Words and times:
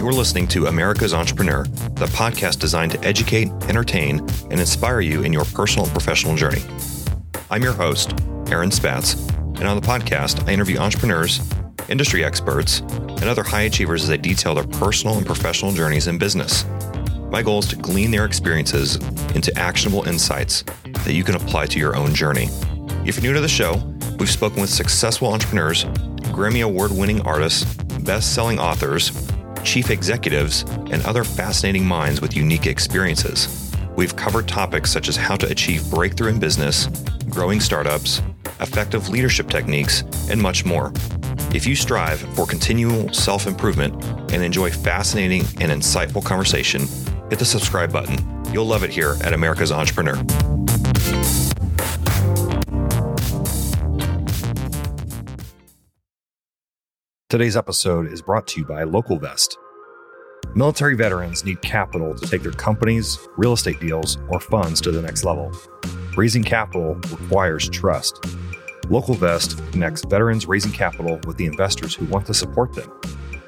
You're 0.00 0.12
listening 0.12 0.48
to 0.48 0.68
America's 0.68 1.12
Entrepreneur, 1.12 1.64
the 1.64 2.06
podcast 2.06 2.58
designed 2.58 2.92
to 2.92 3.00
educate, 3.04 3.48
entertain, 3.68 4.20
and 4.50 4.58
inspire 4.58 5.02
you 5.02 5.24
in 5.24 5.30
your 5.30 5.44
personal 5.44 5.84
and 5.84 5.92
professional 5.92 6.34
journey. 6.36 6.62
I'm 7.50 7.62
your 7.62 7.74
host, 7.74 8.14
Aaron 8.50 8.70
Spatz, 8.70 9.14
and 9.58 9.68
on 9.68 9.78
the 9.78 9.86
podcast, 9.86 10.48
I 10.48 10.52
interview 10.52 10.78
entrepreneurs, 10.78 11.46
industry 11.90 12.24
experts, 12.24 12.80
and 12.80 13.24
other 13.24 13.42
high 13.42 13.64
achievers 13.64 14.04
as 14.04 14.08
they 14.08 14.16
detail 14.16 14.54
their 14.54 14.64
personal 14.64 15.18
and 15.18 15.26
professional 15.26 15.70
journeys 15.70 16.06
in 16.06 16.16
business. 16.16 16.64
My 17.30 17.42
goal 17.42 17.58
is 17.58 17.66
to 17.66 17.76
glean 17.76 18.10
their 18.10 18.24
experiences 18.24 18.96
into 19.34 19.54
actionable 19.58 20.08
insights 20.08 20.62
that 21.04 21.12
you 21.12 21.24
can 21.24 21.34
apply 21.34 21.66
to 21.66 21.78
your 21.78 21.94
own 21.94 22.14
journey. 22.14 22.48
If 23.04 23.16
you're 23.16 23.24
new 23.24 23.34
to 23.34 23.42
the 23.42 23.48
show, 23.48 23.74
we've 24.18 24.30
spoken 24.30 24.62
with 24.62 24.70
successful 24.70 25.30
entrepreneurs, 25.30 25.84
Grammy 26.32 26.64
Award 26.64 26.90
winning 26.90 27.20
artists, 27.20 27.64
best 27.98 28.34
selling 28.34 28.58
authors, 28.58 29.10
chief 29.64 29.90
executives, 29.90 30.62
and 30.90 31.04
other 31.04 31.24
fascinating 31.24 31.86
minds 31.86 32.20
with 32.20 32.36
unique 32.36 32.66
experiences. 32.66 33.72
We've 33.96 34.16
covered 34.16 34.48
topics 34.48 34.90
such 34.90 35.08
as 35.08 35.16
how 35.16 35.36
to 35.36 35.50
achieve 35.50 35.90
breakthrough 35.90 36.28
in 36.28 36.38
business, 36.38 36.86
growing 37.28 37.60
startups, 37.60 38.22
effective 38.60 39.08
leadership 39.08 39.48
techniques, 39.48 40.02
and 40.30 40.40
much 40.40 40.64
more. 40.64 40.92
If 41.52 41.66
you 41.66 41.74
strive 41.74 42.20
for 42.34 42.46
continual 42.46 43.12
self 43.12 43.46
improvement 43.46 44.02
and 44.32 44.42
enjoy 44.42 44.70
fascinating 44.70 45.42
and 45.60 45.70
insightful 45.72 46.24
conversation, 46.24 46.82
hit 47.28 47.38
the 47.38 47.44
subscribe 47.44 47.92
button. 47.92 48.18
You'll 48.52 48.66
love 48.66 48.84
it 48.84 48.90
here 48.90 49.16
at 49.22 49.32
America's 49.32 49.72
Entrepreneur. 49.72 50.16
Today's 57.30 57.56
episode 57.56 58.12
is 58.12 58.20
brought 58.20 58.48
to 58.48 58.58
you 58.58 58.66
by 58.66 58.82
LocalVest. 58.82 59.56
Military 60.56 60.96
veterans 60.96 61.44
need 61.44 61.62
capital 61.62 62.12
to 62.12 62.26
take 62.26 62.42
their 62.42 62.50
companies, 62.50 63.20
real 63.36 63.52
estate 63.52 63.78
deals, 63.78 64.18
or 64.30 64.40
funds 64.40 64.80
to 64.80 64.90
the 64.90 65.00
next 65.00 65.22
level. 65.22 65.52
Raising 66.16 66.42
capital 66.42 66.94
requires 67.08 67.68
trust. 67.68 68.20
LocalVest 68.90 69.70
connects 69.70 70.04
veterans 70.06 70.46
raising 70.46 70.72
capital 70.72 71.20
with 71.24 71.36
the 71.36 71.46
investors 71.46 71.94
who 71.94 72.04
want 72.06 72.26
to 72.26 72.34
support 72.34 72.72
them. 72.72 72.90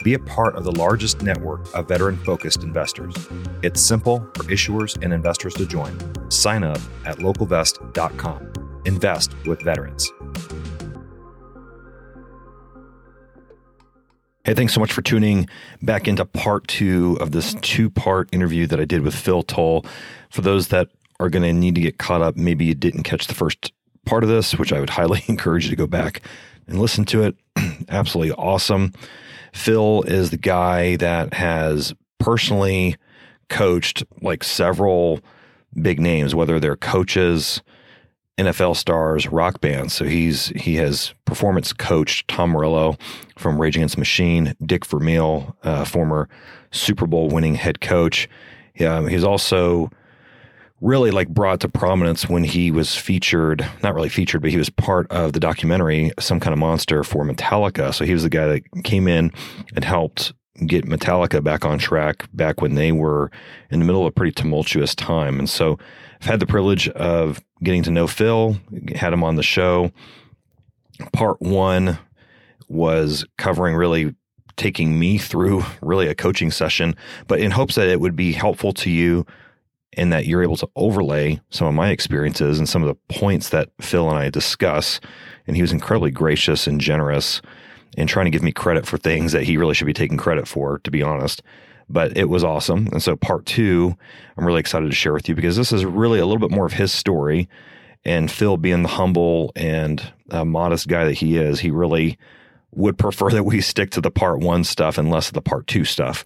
Be 0.05 0.15
a 0.15 0.19
part 0.21 0.55
of 0.55 0.63
the 0.63 0.71
largest 0.71 1.21
network 1.23 1.63
of 1.75 1.89
veteran 1.89 2.19
focused 2.19 2.63
investors. 2.63 3.17
It's 3.63 3.81
simple 3.81 4.21
for 4.37 4.45
issuers 4.45 4.97
and 5.03 5.13
investors 5.13 5.55
to 5.55 5.67
join. 5.67 5.99
Sign 6.31 6.63
up 6.63 6.79
at 7.05 7.19
localvest.com. 7.19 8.53
Invest 8.85 9.35
with 9.45 9.61
veterans. 9.63 10.13
Hey, 14.45 14.55
thanks 14.55 14.75
so 14.75 14.81
much 14.81 14.93
for 14.93 15.03
tuning 15.03 15.49
back 15.83 16.09
into 16.09 16.25
part 16.25 16.67
two 16.67 17.17
of 17.21 17.31
this 17.31 17.55
two 17.63 17.89
part 17.89 18.29
interview 18.33 18.67
that 18.67 18.81
I 18.81 18.85
did 18.85 19.03
with 19.03 19.15
Phil 19.15 19.45
Towle. 19.45 19.87
For 20.31 20.41
those 20.41 20.67
that 20.69 20.89
are 21.21 21.31
going 21.31 21.45
to 21.45 21.53
need 21.53 21.77
to 21.77 21.81
get 21.81 21.99
caught 21.99 22.23
up, 22.23 22.35
maybe 22.35 22.65
you 22.65 22.75
didn't 22.75 23.05
catch 23.05 23.29
the 23.29 23.35
first 23.35 23.73
part 24.05 24.25
of 24.25 24.29
this, 24.29 24.57
which 24.57 24.73
I 24.73 24.81
would 24.81 24.91
highly 24.99 25.23
encourage 25.29 25.67
you 25.67 25.71
to 25.71 25.77
go 25.77 25.87
back 25.87 26.23
and 26.67 26.81
listen 26.81 27.05
to 27.05 27.23
it. 27.23 27.37
Absolutely 27.89 28.33
awesome. 28.33 28.93
Phil 29.53 30.03
is 30.09 30.31
the 30.31 30.39
guy 30.39 30.97
that 30.97 31.35
has 31.35 31.95
personally 32.19 32.97
coached 33.49 34.03
like 34.23 34.43
several 34.43 35.21
big 35.81 36.01
names, 36.01 36.35
whether 36.35 36.59
they're 36.59 36.75
coaches, 36.75 37.63
NFL 38.39 38.77
stars, 38.77 39.29
rock 39.29 39.61
bands. 39.61 39.93
So 39.93 40.05
he's 40.05 40.49
he 40.49 40.77
has 40.77 41.15
performance 41.25 41.73
coached 41.73 42.29
Tom 42.29 42.51
Morello 42.51 42.97
from 43.37 43.61
Rage 43.61 43.77
Against 43.77 43.99
Machine, 43.99 44.55
Dick 44.65 44.87
Vermeil, 44.87 45.57
uh, 45.63 45.85
former 45.85 46.29
Super 46.71 47.07
Bowl 47.07 47.29
winning 47.29 47.55
head 47.55 47.81
coach. 47.81 48.29
Um, 48.81 49.07
he's 49.07 49.25
also 49.25 49.91
really 50.81 51.11
like 51.13 51.29
brought 51.29 51.61
to 51.61 51.69
prominence 51.69 52.29
when 52.29 52.43
he 52.43 52.71
was 52.71 52.97
featured, 52.97 53.65
not 53.83 53.95
really 53.95 54.09
featured, 54.09 54.43
but 54.43 54.51
he 54.51 54.57
was 54.57 54.69
part 54.69 55.11
of 55.13 55.33
the 55.33 55.41
documentary 55.41 56.11
Some 56.19 56.41
Kind 56.41 56.53
of 56.53 56.59
Monster 56.59 57.05
for 57.05 57.25
Metallica. 57.25 57.95
So 57.95 58.05
he 58.05 58.13
was 58.13 58.25
the 58.25 58.31
guy 58.31 58.47
that 58.47 58.63
came 58.83 59.07
in 59.07 59.31
and 59.77 59.85
helped 59.85 60.33
get 60.67 60.87
Metallica 60.87 61.43
back 61.43 61.65
on 61.65 61.79
track 61.79 62.29
back 62.33 62.61
when 62.61 62.75
they 62.75 62.93
were 62.93 63.31
in 63.71 63.79
the 63.79 63.85
middle 63.85 64.03
of 64.03 64.09
a 64.09 64.13
pretty 64.13 64.33
tumultuous 64.33 64.95
time. 64.95 65.39
And 65.39 65.49
so 65.49 65.79
I've 66.21 66.27
had 66.27 66.41
the 66.41 66.47
privilege 66.47 66.89
of 66.91 67.43
getting 67.63 67.83
to 67.85 67.91
know 67.91 68.07
Phil, 68.07 68.57
had 68.95 69.13
him 69.13 69.25
on 69.25 69.37
the 69.37 69.43
show. 69.43 69.93
Part 71.13 71.41
one 71.41 71.99
was 72.69 73.25
covering 73.39 73.75
really 73.75 74.15
taking 74.57 74.99
me 74.99 75.19
through 75.19 75.65
really 75.83 76.09
a 76.09 76.15
coaching 76.15 76.51
session, 76.51 76.95
but 77.27 77.41
in 77.41 77.51
hopes 77.51 77.75
that 77.75 77.89
it 77.89 78.01
would 78.01 78.17
be 78.17 78.33
helpful 78.33 78.73
to 78.73 78.91
you 78.91 79.27
and 79.95 80.13
that 80.13 80.27
you're 80.27 80.43
able 80.43 80.57
to 80.57 80.69
overlay 80.75 81.41
some 81.51 81.67
of 81.67 81.75
my 81.75 81.91
experiences 81.91 82.59
and 82.59 82.69
some 82.69 82.83
of 82.83 82.89
the 82.89 83.15
points 83.15 83.51
that 83.51 83.69
Phil 83.81 84.09
and 84.09 84.19
I 84.19 84.31
discuss. 84.31 85.01
And 85.47 85.55
he 85.55 85.63
was 85.63 85.73
incredibly 85.73 86.11
gracious 86.11 86.67
and 86.67 86.81
generous 86.81 87.43
and 87.97 88.09
trying 88.09 88.27
to 88.27 88.31
give 88.31 88.43
me 88.43 88.53
credit 88.53 88.87
for 88.87 88.99
things 88.99 89.33
that 89.33 89.45
he 89.45 89.57
really 89.57 89.75
should 89.75 89.87
be 89.87 89.93
taking 89.93 90.17
credit 90.17 90.49
for, 90.49 90.79
to 90.81 90.91
be 90.91 91.03
honest. 91.03 91.43
But 91.89 92.17
it 92.17 92.29
was 92.29 92.45
awesome. 92.45 92.89
And 92.93 93.03
so, 93.03 93.17
part 93.17 93.45
two, 93.45 93.97
I'm 94.37 94.47
really 94.47 94.61
excited 94.61 94.87
to 94.87 94.95
share 94.95 95.13
with 95.13 95.29
you 95.29 95.35
because 95.35 95.57
this 95.57 95.73
is 95.73 95.85
really 95.85 96.19
a 96.19 96.27
little 96.27 96.41
bit 96.41 96.55
more 96.55 96.65
of 96.67 96.73
his 96.73 96.93
story. 96.93 97.49
And 98.05 98.31
Phil, 98.31 98.57
being 98.57 98.83
the 98.83 98.89
humble 98.89 99.53
and 99.55 100.13
uh, 100.31 100.45
modest 100.45 100.89
guy 100.89 101.05
that 101.05 101.15
he 101.15 101.37
is, 101.37 101.61
he 101.61 101.71
really 101.71 102.19
would 102.73 102.99
prefer 102.99 103.31
that 103.31 103.45
we 103.45 103.61
stick 103.61 103.91
to 103.91 104.01
the 104.01 104.11
part 104.11 104.41
one 104.41 104.65
stuff 104.65 104.97
and 104.97 105.11
less 105.11 105.29
of 105.29 105.35
the 105.35 105.43
part 105.43 105.67
two 105.67 105.85
stuff, 105.85 106.25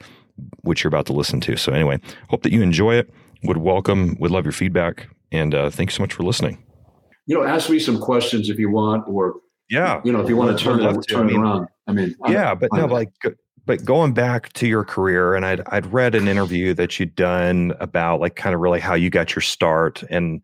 which 0.61 0.85
you're 0.85 0.89
about 0.89 1.07
to 1.07 1.13
listen 1.13 1.41
to. 1.41 1.57
So, 1.57 1.73
anyway, 1.73 1.99
hope 2.29 2.43
that 2.45 2.53
you 2.53 2.63
enjoy 2.63 2.95
it. 2.95 3.11
Would 3.43 3.59
welcome, 3.59 4.17
would 4.21 4.31
love 4.31 4.45
your 4.45 4.53
feedback. 4.53 5.09
And 5.33 5.55
uh, 5.55 5.71
thanks 5.71 5.95
so 5.95 6.03
much 6.03 6.13
for 6.13 6.23
listening. 6.23 6.63
You 7.27 7.39
know, 7.39 7.45
ask 7.45 7.69
me 7.69 7.81
some 7.81 8.01
questions 8.01 8.49
if 8.49 8.59
you 8.59 8.71
want, 8.71 9.05
or 9.09 9.35
yeah. 9.69 10.01
You 10.05 10.13
know, 10.13 10.21
if 10.21 10.29
you 10.29 10.37
want 10.37 10.57
to 10.57 10.63
turn 10.63 10.81
it, 10.81 11.09
turn 11.09 11.21
I 11.21 11.25
mean, 11.25 11.41
around. 11.41 11.69
I 11.87 11.93
mean, 11.93 12.15
yeah, 12.29 12.55
but 12.55 12.73
no, 12.73 12.87
like, 12.87 13.13
but 13.65 13.85
going 13.85 14.13
back 14.13 14.53
to 14.55 14.67
your 14.67 14.85
career, 14.85 15.35
and 15.35 15.45
I'd 15.45 15.63
I'd 15.69 15.93
read 15.93 16.15
an 16.15 16.29
interview 16.29 16.75
that 16.75 16.99
you'd 16.99 17.15
done 17.15 17.75
about 17.81 18.21
like 18.21 18.37
kind 18.37 18.55
of 18.55 18.61
really 18.61 18.81
how 18.81 18.95
you 18.95 19.11
got 19.11 19.35
your 19.35 19.43
start, 19.43 20.03
and 20.11 20.41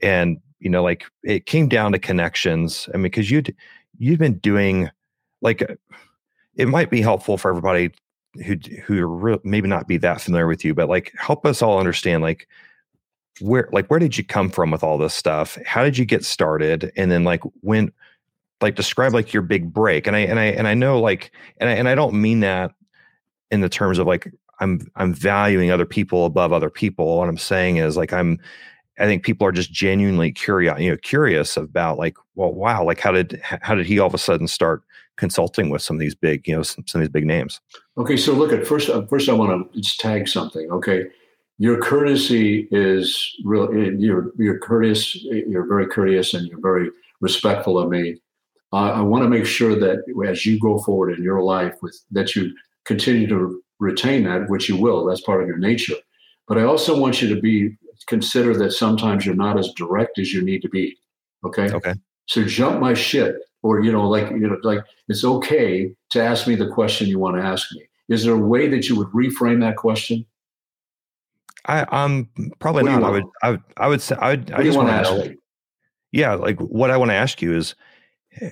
and 0.00 0.40
you 0.58 0.70
know, 0.70 0.82
like 0.82 1.04
it 1.22 1.46
came 1.46 1.68
down 1.68 1.92
to 1.92 1.98
connections. 1.98 2.88
I 2.94 2.96
mean, 2.96 3.04
because 3.04 3.30
you'd 3.30 3.54
you've 3.98 4.18
been 4.18 4.38
doing 4.38 4.90
like 5.42 5.62
uh, 5.62 5.74
it 6.56 6.68
might 6.68 6.90
be 6.90 7.00
helpful 7.00 7.36
for 7.36 7.50
everybody 7.50 7.90
who 8.46 8.56
who 8.84 9.06
re- 9.06 9.38
maybe 9.44 9.68
not 9.68 9.88
be 9.88 9.98
that 9.98 10.20
familiar 10.20 10.46
with 10.46 10.64
you, 10.64 10.74
but 10.74 10.88
like 10.88 11.12
help 11.18 11.44
us 11.44 11.62
all 11.62 11.78
understand 11.78 12.22
like 12.22 12.48
where 13.40 13.68
like 13.72 13.88
where 13.88 14.00
did 14.00 14.16
you 14.16 14.24
come 14.24 14.48
from 14.48 14.70
with 14.70 14.82
all 14.82 14.98
this 14.98 15.14
stuff? 15.14 15.58
How 15.66 15.82
did 15.82 15.98
you 15.98 16.04
get 16.04 16.24
started? 16.24 16.92
And 16.96 17.10
then 17.10 17.24
like 17.24 17.42
when 17.60 17.92
like 18.62 18.76
describe 18.76 19.12
like 19.12 19.32
your 19.32 19.42
big 19.42 19.72
break 19.72 20.06
and 20.06 20.16
i 20.16 20.20
and 20.20 20.38
i 20.38 20.44
and 20.44 20.68
i 20.68 20.74
know 20.74 21.00
like 21.00 21.32
and 21.58 21.68
i 21.68 21.72
and 21.72 21.88
i 21.88 21.94
don't 21.94 22.14
mean 22.14 22.40
that 22.40 22.72
in 23.50 23.60
the 23.60 23.68
terms 23.68 23.98
of 23.98 24.06
like 24.06 24.32
i'm 24.60 24.80
i'm 24.96 25.14
valuing 25.14 25.70
other 25.70 25.86
people 25.86 26.24
above 26.24 26.52
other 26.52 26.70
people. 26.70 27.18
What 27.18 27.28
i'm 27.28 27.38
saying 27.38 27.76
is 27.76 27.96
like 27.96 28.12
i'm 28.12 28.38
i 28.98 29.04
think 29.04 29.24
people 29.24 29.46
are 29.46 29.52
just 29.52 29.72
genuinely 29.72 30.32
curious 30.32 30.78
you 30.80 30.90
know 30.90 30.96
curious 30.96 31.56
about 31.56 31.98
like 31.98 32.16
well 32.34 32.52
wow 32.52 32.84
like 32.84 33.00
how 33.00 33.12
did 33.12 33.40
how 33.42 33.74
did 33.74 33.86
he 33.86 33.98
all 33.98 34.06
of 34.06 34.14
a 34.14 34.18
sudden 34.18 34.48
start 34.48 34.82
consulting 35.16 35.68
with 35.68 35.82
some 35.82 35.96
of 35.96 36.00
these 36.00 36.14
big 36.14 36.48
you 36.48 36.56
know 36.56 36.62
some, 36.62 36.84
some 36.86 37.00
of 37.00 37.06
these 37.06 37.12
big 37.12 37.26
names? 37.26 37.60
Okay 37.98 38.16
so 38.16 38.32
look 38.32 38.52
at 38.52 38.66
first 38.66 38.88
uh, 38.88 39.04
first 39.06 39.28
i 39.28 39.32
want 39.32 39.72
to 39.72 39.80
just 39.80 40.00
tag 40.00 40.26
something 40.26 40.70
okay? 40.70 41.04
Your 41.58 41.80
courtesy 41.80 42.66
is 42.72 43.36
real 43.44 43.72
you're 43.74 44.32
you're 44.38 44.58
courteous 44.58 45.14
you're 45.14 45.66
very 45.66 45.86
courteous 45.86 46.34
and 46.34 46.48
you're 46.48 46.60
very 46.60 46.90
respectful 47.20 47.78
of 47.78 47.88
me 47.88 48.20
uh, 48.72 48.92
I 48.92 49.00
want 49.00 49.24
to 49.24 49.28
make 49.28 49.46
sure 49.46 49.78
that 49.78 50.04
as 50.28 50.46
you 50.46 50.58
go 50.58 50.78
forward 50.78 51.16
in 51.16 51.22
your 51.22 51.42
life, 51.42 51.74
with 51.82 51.98
that 52.10 52.34
you 52.34 52.54
continue 52.84 53.26
to 53.28 53.62
retain 53.78 54.24
that, 54.24 54.48
which 54.48 54.68
you 54.68 54.76
will. 54.76 55.04
That's 55.04 55.20
part 55.20 55.42
of 55.42 55.48
your 55.48 55.58
nature. 55.58 55.94
But 56.48 56.58
I 56.58 56.64
also 56.64 56.98
want 56.98 57.20
you 57.20 57.34
to 57.34 57.40
be 57.40 57.76
consider 58.06 58.56
that 58.56 58.72
sometimes 58.72 59.24
you're 59.24 59.34
not 59.34 59.58
as 59.58 59.72
direct 59.76 60.18
as 60.18 60.32
you 60.32 60.42
need 60.42 60.62
to 60.62 60.68
be. 60.68 60.96
Okay. 61.44 61.70
Okay. 61.70 61.94
So 62.26 62.44
jump 62.44 62.80
my 62.80 62.94
shit, 62.94 63.36
or 63.62 63.80
you 63.82 63.92
know, 63.92 64.08
like 64.08 64.30
you 64.30 64.48
know, 64.48 64.58
like 64.62 64.80
it's 65.08 65.24
okay 65.24 65.92
to 66.10 66.22
ask 66.22 66.46
me 66.46 66.54
the 66.54 66.68
question 66.68 67.08
you 67.08 67.18
want 67.18 67.36
to 67.36 67.42
ask 67.42 67.72
me. 67.74 67.82
Is 68.08 68.24
there 68.24 68.34
a 68.34 68.38
way 68.38 68.68
that 68.68 68.88
you 68.88 68.96
would 68.96 69.08
reframe 69.08 69.60
that 69.60 69.76
question? 69.76 70.24
I, 71.66 71.86
I'm 71.90 72.28
probably 72.58 72.84
not. 72.84 73.04
I 73.04 73.10
would, 73.10 73.24
I 73.42 73.50
would, 73.50 73.62
I 73.76 73.88
would 73.88 74.02
say, 74.02 74.16
I 74.16 74.30
would, 74.30 74.50
what 74.50 74.60
I 74.60 74.64
just 74.64 74.76
want 74.76 74.88
to 74.88 74.94
ask. 74.94 75.10
Know, 75.12 75.34
yeah, 76.10 76.34
like 76.34 76.58
what 76.58 76.90
I 76.90 76.96
want 76.96 77.10
to 77.10 77.14
ask 77.14 77.40
you 77.40 77.56
is, 77.56 77.74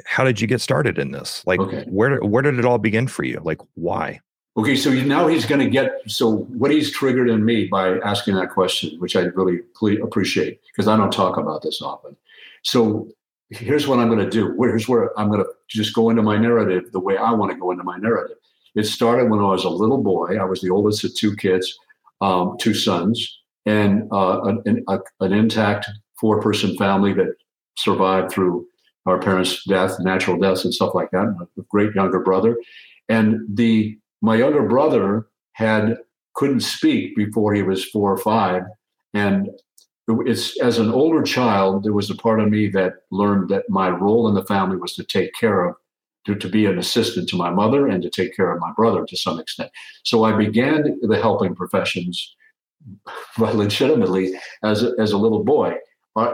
how 0.05 0.25
did 0.25 0.41
you 0.41 0.47
get 0.47 0.61
started 0.61 0.99
in 0.99 1.12
this? 1.12 1.44
Like, 1.47 1.61
okay. 1.61 1.85
where 1.88 2.19
where 2.21 2.43
did 2.43 2.59
it 2.59 2.65
all 2.65 2.79
begin 2.79 3.06
for 3.06 3.25
you? 3.25 3.41
Like, 3.43 3.61
why? 3.75 4.21
Okay, 4.56 4.75
so 4.77 4.91
now 4.91 5.29
he's 5.29 5.47
going 5.47 5.61
to 5.61 5.71
get 5.71 6.00
so 6.06 6.38
what 6.38 6.71
he's 6.71 6.91
triggered 6.91 7.31
in 7.31 7.44
me 7.44 7.67
by 7.67 7.99
asking 8.00 8.35
that 8.35 8.50
question, 8.50 8.99
which 8.99 9.15
I 9.17 9.21
really 9.21 10.00
appreciate 10.00 10.61
because 10.67 10.88
I 10.88 10.97
don't 10.97 11.12
talk 11.12 11.37
about 11.37 11.62
this 11.62 11.81
often. 11.81 12.17
So 12.62 13.09
here's 13.50 13.87
what 13.87 14.00
I'm 14.00 14.09
going 14.09 14.19
to 14.19 14.29
do. 14.29 14.55
Here's 14.61 14.88
where 14.88 15.19
I'm 15.19 15.29
going 15.29 15.43
to 15.43 15.50
just 15.69 15.94
go 15.94 16.11
into 16.11 16.23
my 16.23 16.37
narrative 16.37 16.91
the 16.93 17.00
way 17.00 17.17
I 17.17 17.31
want 17.33 17.53
to 17.53 17.59
go 17.59 17.71
into 17.71 17.85
my 17.85 17.97
narrative. 17.97 18.37
It 18.75 18.87
started 18.87 19.31
when 19.31 19.41
I 19.41 19.44
was 19.44 19.65
a 19.65 19.71
little 19.71 20.03
boy. 20.03 20.37
I 20.37 20.44
was 20.44 20.61
the 20.61 20.71
oldest 20.71 21.05
of 21.05 21.15
two 21.15 21.35
kids, 21.37 21.79
um, 22.21 22.56
two 22.61 22.75
sons, 22.75 23.41
and 23.67 24.09
uh, 24.12 24.43
an, 24.43 24.62
an, 24.67 25.00
an 25.21 25.33
intact 25.33 25.88
four 26.19 26.41
person 26.41 26.76
family 26.76 27.12
that 27.15 27.35
survived 27.76 28.31
through 28.31 28.67
our 29.06 29.19
parents' 29.19 29.64
death, 29.64 29.99
natural 30.00 30.38
deaths, 30.38 30.64
and 30.64 30.75
stuff 30.75 30.94
like 30.94 31.11
that. 31.12 31.35
A 31.58 31.62
great 31.69 31.94
younger 31.94 32.20
brother, 32.20 32.56
and 33.08 33.41
the 33.49 33.99
my 34.23 34.37
younger 34.37 34.67
brother 34.67 35.26
had 35.52 35.97
couldn't 36.35 36.61
speak 36.61 37.17
before 37.17 37.55
he 37.55 37.62
was 37.62 37.85
four 37.85 38.12
or 38.12 38.19
five, 38.19 38.62
and 39.14 39.50
it's 40.26 40.61
as 40.61 40.79
an 40.79 40.91
older 40.91 41.23
child, 41.23 41.85
there 41.85 41.93
was 41.93 42.11
a 42.11 42.17
part 42.17 42.41
of 42.41 42.49
me 42.49 42.69
that 42.69 42.94
learned 43.11 43.49
that 43.50 43.69
my 43.69 43.88
role 43.88 44.29
in 44.29 44.35
the 44.35 44.44
family 44.44 44.76
was 44.76 44.94
to 44.94 45.05
take 45.05 45.32
care 45.35 45.69
of, 45.69 45.76
to, 46.26 46.35
to 46.35 46.49
be 46.49 46.67
an 46.67 46.79
assistant 46.79 47.29
to 47.29 47.37
my 47.37 47.50
mother 47.50 47.87
and 47.87 48.02
to 48.02 48.11
take 48.11 48.35
care 48.35 48.50
of 48.52 48.61
my 48.61 48.73
brother 48.73 49.05
to 49.06 49.17
some 49.17 49.38
extent. 49.38 49.70
So 50.02 50.25
I 50.25 50.37
began 50.37 50.99
the 51.02 51.20
helping 51.20 51.55
professions 51.55 52.35
but 53.38 53.55
legitimately 53.56 54.35
as 54.62 54.82
a, 54.82 54.93
as 54.99 55.12
a 55.12 55.19
little 55.19 55.44
boy. 55.44 55.75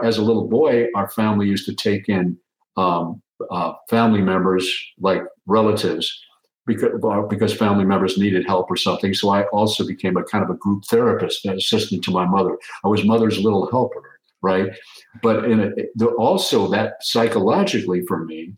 As 0.03 0.17
a 0.17 0.23
little 0.23 0.47
boy, 0.47 0.87
our 0.95 1.09
family 1.09 1.47
used 1.47 1.65
to 1.67 1.75
take 1.75 2.09
in 2.09 2.37
um, 2.77 3.21
uh, 3.51 3.73
family 3.89 4.21
members, 4.21 4.69
like 4.99 5.21
relatives, 5.45 6.23
because, 6.65 6.91
because 7.29 7.53
family 7.53 7.85
members 7.85 8.17
needed 8.17 8.45
help 8.45 8.69
or 8.69 8.75
something. 8.75 9.13
So 9.13 9.29
I 9.29 9.43
also 9.45 9.85
became 9.85 10.17
a 10.17 10.23
kind 10.23 10.43
of 10.43 10.49
a 10.49 10.55
group 10.55 10.85
therapist, 10.85 11.45
an 11.45 11.57
assistant 11.57 12.03
to 12.05 12.11
my 12.11 12.25
mother. 12.25 12.57
I 12.83 12.87
was 12.87 13.03
mother's 13.03 13.39
little 13.39 13.69
helper, 13.69 14.19
right? 14.41 14.71
But 15.21 15.45
in 15.45 15.73
a, 15.99 16.05
also 16.05 16.69
that 16.71 16.95
psychologically 17.01 18.01
for 18.05 18.23
me, 18.23 18.53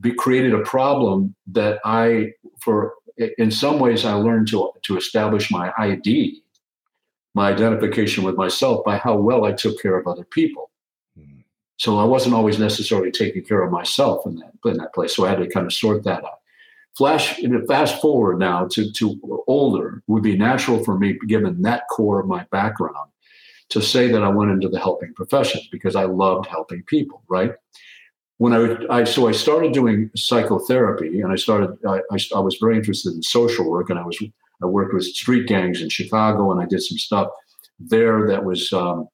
be, 0.00 0.12
created 0.14 0.54
a 0.54 0.60
problem 0.60 1.34
that 1.48 1.80
I, 1.84 2.32
for 2.60 2.94
in 3.38 3.50
some 3.50 3.78
ways, 3.78 4.04
I 4.04 4.14
learned 4.14 4.48
to 4.48 4.70
to 4.84 4.96
establish 4.96 5.50
my 5.50 5.72
ID 5.78 6.42
my 7.36 7.50
identification 7.50 8.24
with 8.24 8.34
myself 8.34 8.82
by 8.82 8.96
how 8.96 9.14
well 9.14 9.44
I 9.44 9.52
took 9.52 9.78
care 9.82 9.98
of 9.98 10.06
other 10.06 10.24
people. 10.24 10.70
So 11.78 11.98
I 11.98 12.04
wasn't 12.04 12.34
always 12.34 12.58
necessarily 12.58 13.10
taking 13.10 13.42
care 13.42 13.62
of 13.62 13.70
myself 13.70 14.26
in 14.26 14.36
that 14.36 14.52
in 14.64 14.78
that 14.78 14.94
place. 14.94 15.14
So 15.14 15.26
I 15.26 15.30
had 15.30 15.38
to 15.38 15.48
kind 15.48 15.66
of 15.66 15.72
sort 15.72 16.04
that 16.04 16.24
out. 16.24 16.40
Flash 16.96 17.38
fast 17.68 18.00
forward 18.00 18.38
now 18.38 18.66
to 18.68 18.90
to 18.92 19.42
older 19.46 20.02
would 20.06 20.22
be 20.22 20.36
natural 20.36 20.82
for 20.82 20.98
me, 20.98 21.18
given 21.26 21.62
that 21.62 21.88
core 21.90 22.20
of 22.20 22.26
my 22.26 22.44
background, 22.50 23.10
to 23.68 23.82
say 23.82 24.10
that 24.10 24.22
I 24.22 24.28
went 24.28 24.50
into 24.50 24.68
the 24.68 24.80
helping 24.80 25.12
professions 25.14 25.68
because 25.70 25.94
I 25.94 26.04
loved 26.04 26.46
helping 26.46 26.82
people. 26.84 27.22
Right 27.28 27.52
when 28.38 28.52
I, 28.52 28.98
I 29.00 29.04
so 29.04 29.28
I 29.28 29.32
started 29.32 29.72
doing 29.72 30.10
psychotherapy, 30.14 31.20
and 31.20 31.32
I 31.32 31.36
started 31.36 31.78
I, 31.86 32.00
I, 32.10 32.18
I 32.34 32.40
was 32.40 32.56
very 32.60 32.76
interested 32.76 33.14
in 33.14 33.22
social 33.22 33.68
work, 33.68 33.90
and 33.90 33.98
I 33.98 34.04
was 34.04 34.22
I 34.62 34.66
worked 34.66 34.94
with 34.94 35.04
street 35.04 35.46
gangs 35.48 35.80
in 35.80 35.88
Chicago, 35.88 36.50
and 36.52 36.60
I 36.60 36.66
did 36.66 36.82
some 36.82 36.98
stuff 36.98 37.28
there 37.78 38.26
that 38.28 38.44
was 38.44 38.72
um, 38.72 39.08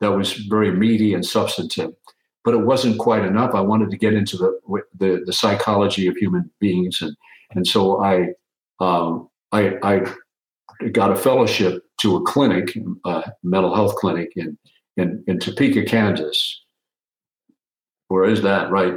that 0.00 0.12
was 0.12 0.34
very 0.34 0.72
meaty 0.72 1.14
and 1.14 1.24
substantive. 1.24 1.92
But 2.44 2.54
it 2.54 2.64
wasn't 2.64 2.98
quite 2.98 3.24
enough. 3.24 3.54
I 3.54 3.60
wanted 3.60 3.90
to 3.90 3.96
get 3.96 4.14
into 4.14 4.36
the 4.36 4.58
the, 4.98 5.22
the 5.26 5.32
psychology 5.32 6.06
of 6.06 6.16
human 6.16 6.50
beings, 6.60 7.02
and 7.02 7.16
and 7.54 7.66
so 7.66 8.02
I 8.02 8.28
um, 8.80 9.28
I, 9.52 9.76
I 9.82 10.88
got 10.92 11.10
a 11.10 11.16
fellowship 11.16 11.82
to 12.00 12.16
a 12.16 12.22
clinic, 12.22 12.76
a 13.04 13.32
mental 13.42 13.74
health 13.74 13.96
clinic 13.96 14.32
in 14.36 14.58
in, 14.96 15.22
in 15.26 15.38
Topeka, 15.38 15.84
Kansas. 15.84 16.62
Where 18.08 18.24
is 18.24 18.42
that? 18.42 18.70
Right, 18.70 18.94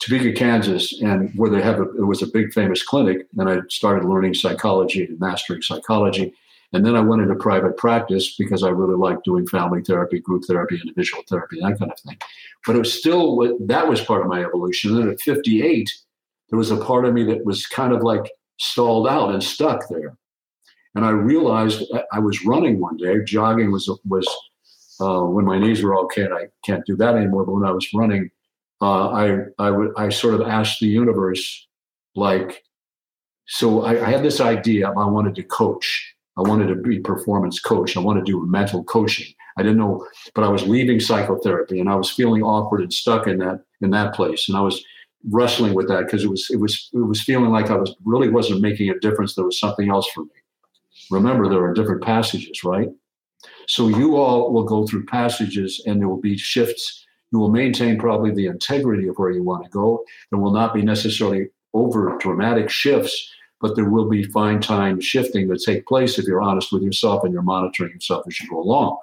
Topeka, 0.00 0.32
Kansas, 0.32 1.00
and 1.00 1.32
where 1.36 1.50
they 1.50 1.62
have 1.62 1.80
a, 1.80 1.88
it 1.96 2.06
was 2.06 2.22
a 2.22 2.26
big 2.26 2.52
famous 2.52 2.82
clinic. 2.82 3.26
And 3.38 3.48
I 3.48 3.58
started 3.68 4.06
learning 4.06 4.34
psychology 4.34 5.04
and 5.04 5.18
mastering 5.18 5.62
psychology. 5.62 6.34
And 6.72 6.86
then 6.86 6.96
I 6.96 7.00
went 7.00 7.22
into 7.22 7.34
private 7.34 7.76
practice 7.76 8.34
because 8.36 8.62
I 8.62 8.70
really 8.70 8.96
liked 8.96 9.24
doing 9.24 9.46
family 9.46 9.82
therapy, 9.82 10.20
group 10.20 10.44
therapy, 10.46 10.80
individual 10.80 11.22
therapy, 11.28 11.58
that 11.60 11.78
kind 11.78 11.92
of 11.92 12.00
thing. 12.00 12.18
But 12.66 12.76
it 12.76 12.80
was 12.80 12.92
still 12.92 13.56
that 13.66 13.88
was 13.88 14.00
part 14.00 14.22
of 14.22 14.28
my 14.28 14.42
evolution. 14.42 14.92
And 14.92 15.02
then 15.02 15.10
at 15.10 15.20
58, 15.20 15.90
there 16.50 16.58
was 16.58 16.70
a 16.70 16.76
part 16.76 17.04
of 17.04 17.12
me 17.12 17.24
that 17.24 17.44
was 17.44 17.66
kind 17.66 17.92
of 17.92 18.02
like 18.02 18.30
stalled 18.58 19.06
out 19.06 19.32
and 19.32 19.42
stuck 19.42 19.88
there. 19.88 20.16
And 20.94 21.04
I 21.04 21.10
realized 21.10 21.84
I 22.12 22.18
was 22.18 22.44
running 22.44 22.80
one 22.80 22.96
day. 22.96 23.22
Jogging 23.24 23.70
was 23.70 23.90
was 24.04 24.26
uh, 25.00 25.22
when 25.22 25.44
my 25.44 25.58
knees 25.58 25.82
were 25.82 25.98
okay. 26.04 26.22
And 26.22 26.34
I 26.34 26.48
can't 26.64 26.84
do 26.86 26.96
that 26.96 27.16
anymore. 27.16 27.44
But 27.44 27.52
when 27.52 27.64
I 27.64 27.72
was 27.72 27.88
running 27.94 28.30
uh, 28.82 29.08
I 29.10 29.38
I 29.58 29.70
would 29.70 29.92
I 29.96 30.08
sort 30.08 30.34
of 30.34 30.42
asked 30.42 30.80
the 30.80 30.88
universe, 30.88 31.68
like, 32.16 32.64
so 33.46 33.84
I, 33.84 34.04
I, 34.04 34.10
had 34.10 34.24
this 34.24 34.40
idea. 34.40 34.88
I 34.88 35.06
wanted 35.06 35.36
to 35.36 35.44
coach. 35.44 36.16
I 36.36 36.42
wanted 36.42 36.68
to 36.68 36.76
be 36.76 36.98
performance 37.00 37.60
coach. 37.60 37.96
I 37.96 38.00
wanted 38.00 38.26
to 38.26 38.32
do 38.32 38.46
mental 38.46 38.84
coaching. 38.84 39.34
I 39.56 39.62
didn't 39.62 39.78
know, 39.78 40.06
but 40.34 40.44
I 40.44 40.48
was 40.48 40.66
leaving 40.66 40.98
psychotherapy 40.98 41.78
and 41.78 41.90
I 41.90 41.94
was 41.94 42.10
feeling 42.10 42.42
awkward 42.42 42.80
and 42.80 42.92
stuck 42.92 43.26
in 43.26 43.38
that 43.38 43.62
in 43.80 43.90
that 43.90 44.14
place. 44.14 44.48
And 44.48 44.56
I 44.56 44.62
was 44.62 44.82
wrestling 45.30 45.74
with 45.74 45.88
that 45.88 46.06
because 46.06 46.24
it 46.24 46.30
was 46.30 46.48
it 46.50 46.60
was 46.60 46.88
it 46.92 47.06
was 47.06 47.22
feeling 47.22 47.50
like 47.50 47.70
I 47.70 47.76
was 47.76 47.94
really 48.04 48.28
wasn't 48.28 48.62
making 48.62 48.88
a 48.90 48.98
difference. 48.98 49.34
There 49.34 49.44
was 49.44 49.58
something 49.58 49.90
else 49.90 50.08
for 50.08 50.22
me. 50.22 50.30
Remember, 51.10 51.48
there 51.48 51.62
are 51.62 51.74
different 51.74 52.02
passages, 52.02 52.64
right? 52.64 52.88
So 53.66 53.88
you 53.88 54.16
all 54.16 54.52
will 54.52 54.64
go 54.64 54.86
through 54.86 55.06
passages 55.06 55.82
and 55.86 56.00
there 56.00 56.08
will 56.08 56.20
be 56.20 56.38
shifts 56.38 57.02
you 57.32 57.38
will 57.38 57.50
maintain 57.50 57.98
probably 57.98 58.30
the 58.30 58.46
integrity 58.46 59.08
of 59.08 59.16
where 59.16 59.30
you 59.30 59.42
want 59.42 59.64
to 59.64 59.70
go. 59.70 60.04
There 60.30 60.38
will 60.38 60.52
not 60.52 60.74
be 60.74 60.82
necessarily 60.82 61.48
over 61.72 62.16
dramatic 62.20 62.68
shifts, 62.68 63.30
but 63.62 63.76
there 63.76 63.88
will 63.88 64.08
be 64.08 64.24
fine 64.24 64.60
time 64.60 65.00
shifting 65.00 65.48
that 65.48 65.62
take 65.62 65.86
place 65.86 66.18
if 66.18 66.26
you're 66.26 66.42
honest 66.42 66.72
with 66.72 66.82
yourself 66.82 67.24
and 67.24 67.32
you're 67.32 67.42
monitoring 67.42 67.92
yourself 67.92 68.24
as 68.26 68.38
you 68.40 68.50
go 68.50 68.60
along. 68.60 68.98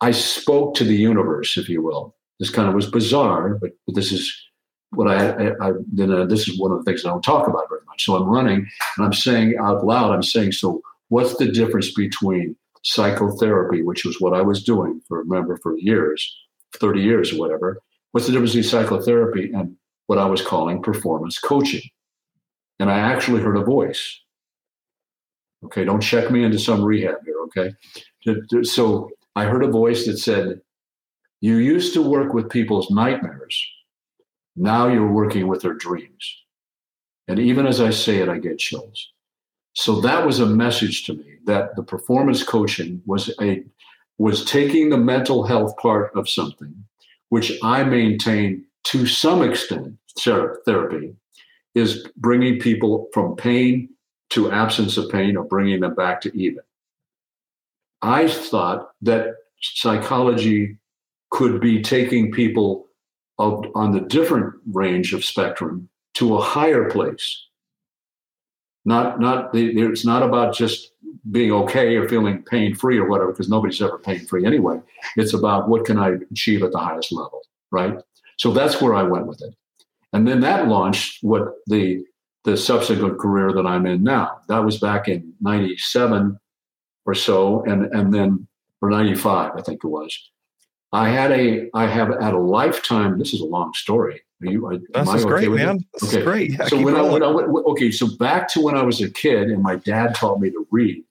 I 0.00 0.10
spoke 0.10 0.74
to 0.76 0.84
the 0.84 0.96
universe, 0.96 1.56
if 1.56 1.68
you 1.68 1.82
will. 1.82 2.16
This 2.40 2.50
kind 2.50 2.68
of 2.68 2.74
was 2.74 2.90
bizarre, 2.90 3.54
but, 3.60 3.72
but 3.86 3.94
this 3.94 4.10
is 4.10 4.34
what 4.90 5.08
I, 5.08 5.28
I, 5.30 5.68
I 5.68 5.72
then 5.92 6.10
uh, 6.10 6.24
this 6.24 6.48
is 6.48 6.58
one 6.58 6.72
of 6.72 6.78
the 6.78 6.84
things 6.84 7.04
I 7.04 7.10
don't 7.10 7.22
talk 7.22 7.46
about 7.46 7.68
very 7.68 7.82
much. 7.86 8.04
So 8.04 8.16
I'm 8.16 8.28
running 8.28 8.66
and 8.96 9.06
I'm 9.06 9.12
saying 9.12 9.56
out 9.60 9.84
loud, 9.84 10.12
I'm 10.12 10.22
saying, 10.22 10.52
so 10.52 10.82
what's 11.08 11.36
the 11.36 11.46
difference 11.52 11.92
between 11.92 12.56
psychotherapy, 12.84 13.82
which 13.82 14.04
was 14.04 14.20
what 14.20 14.34
I 14.34 14.42
was 14.42 14.62
doing 14.62 15.00
for 15.08 15.18
remember 15.18 15.58
for 15.62 15.76
years, 15.78 16.36
30 16.74 17.00
years 17.00 17.32
or 17.32 17.38
whatever. 17.38 17.80
What's 18.12 18.26
the 18.26 18.32
difference 18.32 18.54
between 18.54 18.70
psychotherapy 18.70 19.52
and 19.52 19.76
what 20.06 20.18
I 20.18 20.26
was 20.26 20.42
calling 20.42 20.82
performance 20.82 21.38
coaching? 21.38 21.82
And 22.84 22.90
I 22.90 22.98
actually 22.98 23.40
heard 23.40 23.56
a 23.56 23.64
voice. 23.64 24.20
Okay, 25.64 25.86
don't 25.86 26.02
check 26.02 26.30
me 26.30 26.44
into 26.44 26.58
some 26.58 26.84
rehab 26.84 27.16
here, 27.24 27.40
okay? 27.46 28.62
So 28.62 29.08
I 29.34 29.46
heard 29.46 29.64
a 29.64 29.70
voice 29.70 30.04
that 30.04 30.18
said, 30.18 30.60
You 31.40 31.56
used 31.56 31.94
to 31.94 32.02
work 32.02 32.34
with 32.34 32.50
people's 32.50 32.90
nightmares. 32.90 33.58
Now 34.54 34.88
you're 34.88 35.10
working 35.10 35.48
with 35.48 35.62
their 35.62 35.72
dreams. 35.72 36.42
And 37.26 37.38
even 37.38 37.66
as 37.66 37.80
I 37.80 37.88
say 37.88 38.18
it, 38.18 38.28
I 38.28 38.36
get 38.36 38.58
chills. 38.58 39.12
So 39.72 40.02
that 40.02 40.26
was 40.26 40.40
a 40.40 40.46
message 40.46 41.06
to 41.06 41.14
me 41.14 41.36
that 41.46 41.76
the 41.76 41.82
performance 41.82 42.42
coaching 42.42 43.00
was 43.06 43.32
a 43.40 43.64
was 44.18 44.44
taking 44.44 44.90
the 44.90 44.98
mental 44.98 45.44
health 45.44 45.74
part 45.78 46.14
of 46.14 46.28
something, 46.28 46.84
which 47.30 47.50
I 47.62 47.82
maintain 47.82 48.66
to 48.88 49.06
some 49.06 49.42
extent, 49.42 49.96
therapy, 50.18 51.16
is 51.74 52.06
bringing 52.16 52.60
people 52.60 53.08
from 53.12 53.36
pain 53.36 53.88
to 54.30 54.50
absence 54.50 54.96
of 54.96 55.10
pain 55.10 55.36
or 55.36 55.44
bringing 55.44 55.80
them 55.80 55.94
back 55.94 56.20
to 56.22 56.36
even. 56.36 56.62
I 58.02 58.28
thought 58.28 58.90
that 59.02 59.34
psychology 59.60 60.76
could 61.30 61.60
be 61.60 61.82
taking 61.82 62.30
people 62.30 62.86
of, 63.38 63.64
on 63.74 63.92
the 63.92 64.00
different 64.00 64.54
range 64.72 65.12
of 65.12 65.24
spectrum 65.24 65.88
to 66.14 66.36
a 66.36 66.40
higher 66.40 66.90
place. 66.90 67.46
Not, 68.84 69.18
not 69.18 69.50
it's 69.54 70.04
not 70.04 70.22
about 70.22 70.54
just 70.54 70.92
being 71.30 71.50
okay 71.50 71.96
or 71.96 72.08
feeling 72.08 72.42
pain 72.42 72.74
free 72.74 72.98
or 72.98 73.08
whatever, 73.08 73.32
because 73.32 73.48
nobody's 73.48 73.80
ever 73.80 73.98
pain 73.98 74.26
free 74.26 74.44
anyway. 74.44 74.78
It's 75.16 75.32
about 75.32 75.68
what 75.68 75.86
can 75.86 75.98
I 75.98 76.16
achieve 76.30 76.62
at 76.62 76.72
the 76.72 76.78
highest 76.78 77.10
level, 77.10 77.42
right? 77.70 77.98
So 78.36 78.52
that's 78.52 78.80
where 78.82 78.94
I 78.94 79.02
went 79.02 79.26
with 79.26 79.40
it. 79.42 79.54
And 80.14 80.26
then 80.26 80.40
that 80.40 80.68
launched 80.68 81.18
what 81.22 81.54
the 81.66 82.04
the 82.44 82.56
subsequent 82.56 83.18
career 83.18 83.52
that 83.52 83.66
I'm 83.66 83.84
in 83.84 84.02
now. 84.02 84.38
That 84.48 84.64
was 84.64 84.78
back 84.78 85.08
in 85.08 85.34
97 85.40 86.38
or 87.04 87.14
so, 87.14 87.62
and 87.64 87.92
and 87.92 88.14
then 88.14 88.46
or 88.80 88.90
95, 88.90 89.52
I 89.56 89.62
think 89.62 89.82
it 89.82 89.88
was. 89.88 90.16
I 90.92 91.08
had 91.08 91.32
a 91.32 91.68
I 91.74 91.86
have 91.86 92.08
had 92.20 92.32
a 92.32 92.38
lifetime. 92.38 93.18
This 93.18 93.34
is 93.34 93.40
a 93.40 93.44
long 93.44 93.74
story. 93.74 94.22
Are 94.42 94.46
you, 94.46 94.82
this 94.92 95.08
is 95.08 95.24
okay 95.24 95.46
great, 95.46 95.50
man. 95.50 95.84
This 95.94 96.10
okay. 96.10 96.18
is 96.18 96.24
great. 96.24 96.50
Yeah, 96.52 96.66
so 96.66 96.80
when 96.80 96.94
I, 96.94 97.02
when 97.02 97.22
I, 97.22 97.28
went, 97.28 97.48
okay, 97.48 97.90
so 97.90 98.06
back 98.18 98.46
to 98.48 98.60
when 98.60 98.76
I 98.76 98.82
was 98.82 99.00
a 99.00 99.10
kid, 99.10 99.50
and 99.50 99.62
my 99.62 99.76
dad 99.76 100.14
taught 100.14 100.38
me 100.38 100.50
to 100.50 100.66
read 100.70 101.02